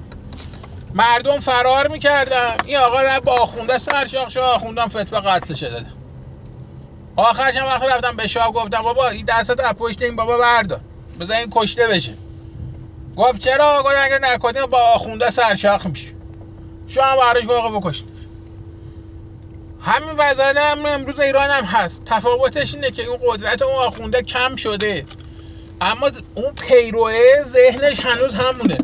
مردم 0.94 1.40
فرار 1.40 1.88
می‌کردن. 1.88 2.56
این 2.66 2.78
آقا 2.78 3.02
رب 3.02 3.24
با 3.24 3.32
آخونده 3.32 3.78
سرشاخ 3.78 4.30
شد. 4.30 4.40
آخوندم 4.40 4.88
فتوه 4.88 5.20
قتل 5.20 5.54
شده 5.54 5.86
آخرش 7.16 7.56
هم 7.56 7.66
وقتی 7.66 7.88
رفتم 7.88 8.16
به 8.16 8.28
شاه 8.28 8.52
گفتم 8.52 8.82
بابا 8.82 9.10
این 9.10 9.26
دستت 9.26 9.60
از 9.60 9.74
پشت 9.74 10.02
این 10.02 10.16
بابا 10.16 10.38
بردار. 10.38 10.82
بزن 11.20 11.36
این 11.36 11.50
کشته 11.52 11.88
بشه. 11.88 12.14
گفت 13.18 13.38
چرا 13.38 13.80
آقا؟ 13.80 13.90
اگه 13.90 14.20
نکنیم 14.22 14.66
با 14.66 14.78
آخونده 14.78 15.30
سرشاخ 15.32 15.86
میشه. 15.86 16.13
شما 16.88 17.04
هم 17.04 17.18
براش 17.18 17.46
واقع 17.46 17.80
بکشید 17.80 18.06
همین 19.80 20.10
وضعیت 20.18 20.58
هم 20.58 20.86
امروز 20.86 21.20
ایران 21.20 21.50
هم 21.50 21.66
هست. 21.66 22.02
تفاوتش 22.06 22.74
اینه 22.74 22.92
که 22.92 23.04
اون 23.04 23.20
قدرت 23.28 23.62
اون 23.62 23.76
آخونده 23.76 24.22
کم 24.22 24.56
شده. 24.56 25.06
اما 25.82 26.12
اون 26.34 26.54
پیروه 26.54 27.14
ذهنش 27.44 28.00
هنوز 28.00 28.34
همونه. 28.34 28.78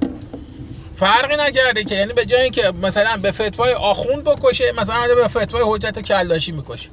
فرقی 0.96 1.36
نکرده 1.36 1.84
که 1.84 1.96
یعنی 1.96 2.14
به 2.14 2.26
جای 2.26 2.42
اینکه 2.42 2.72
مثلا 2.82 3.18
به 3.18 3.32
فتوای 3.32 3.74
آخوند 3.74 4.24
بکشه 4.24 4.72
مثلا 4.72 5.16
به 5.16 5.28
فتوای 5.28 5.64
حجت 5.66 6.00
کلاشی 6.00 6.52
می‌کشه. 6.52 6.90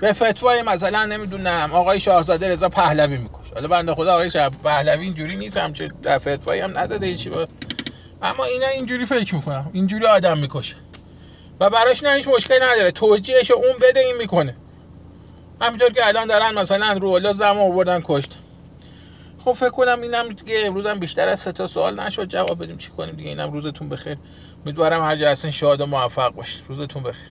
به 0.00 0.12
فتوای 0.12 0.62
مثلا 0.62 1.04
نمی‌دونم 1.04 1.70
آقای 1.72 2.00
شاهزاده 2.00 2.48
رضا 2.48 2.68
پهلوی 2.68 3.16
می‌کشه. 3.16 3.54
حالا 3.54 3.68
بنده 3.68 3.94
خدا 3.94 4.12
آقای 4.12 4.30
شاه 4.30 4.50
پهلوی 4.64 5.04
اینجوری 5.04 5.36
نیست 5.36 5.56
همچه 5.56 5.90
در 6.02 6.18
فتوایی 6.18 6.60
هم 6.60 6.78
نداده 6.78 7.16
چی 7.16 7.28
با 7.28 7.48
اما 8.22 8.44
اینا 8.44 8.66
اینجوری 8.66 9.06
فکر 9.06 9.34
می‌کنم. 9.34 9.70
اینجوری 9.72 10.06
آدم 10.06 10.38
می‌کشه. 10.38 10.76
و 11.60 11.70
براش 11.70 12.02
نه 12.02 12.14
هیچ 12.14 12.28
مشکلی 12.28 12.58
نداره. 12.58 12.90
توجیهش 12.90 13.50
اون 13.50 13.72
بده 13.82 14.00
این 14.00 14.16
می‌کنه. 14.16 14.56
همینطور 15.60 15.90
که 15.92 16.06
الان 16.06 16.26
دارن 16.26 16.54
مثلا 16.54 16.92
رولا 16.92 17.32
زم 17.32 17.58
آوردن 17.58 18.00
کشت. 18.04 18.38
خب 19.44 19.52
فکر 19.52 19.70
کنم 19.70 20.00
اینم 20.02 20.28
دیگه 20.28 20.62
امروز 20.66 20.86
هم 20.86 20.98
بیشتر 20.98 21.28
از 21.28 21.40
سه 21.40 21.52
تا 21.52 21.66
سوال 21.66 22.00
نشد. 22.00 22.28
جواب 22.28 22.62
بدیم 22.62 22.76
چی 22.76 22.90
کنیم 22.90 23.16
دیگه. 23.16 23.28
اینم 23.28 23.52
روزتون 23.52 23.88
بخیر. 23.88 24.18
امیدوارم 24.66 25.02
هر 25.02 25.16
جا 25.16 25.30
هستین 25.30 25.50
شاد 25.50 25.80
و 25.80 25.86
موفق 25.86 26.34
باشید 26.34 26.62
روزتون 26.68 27.02
بخیر. 27.02 27.24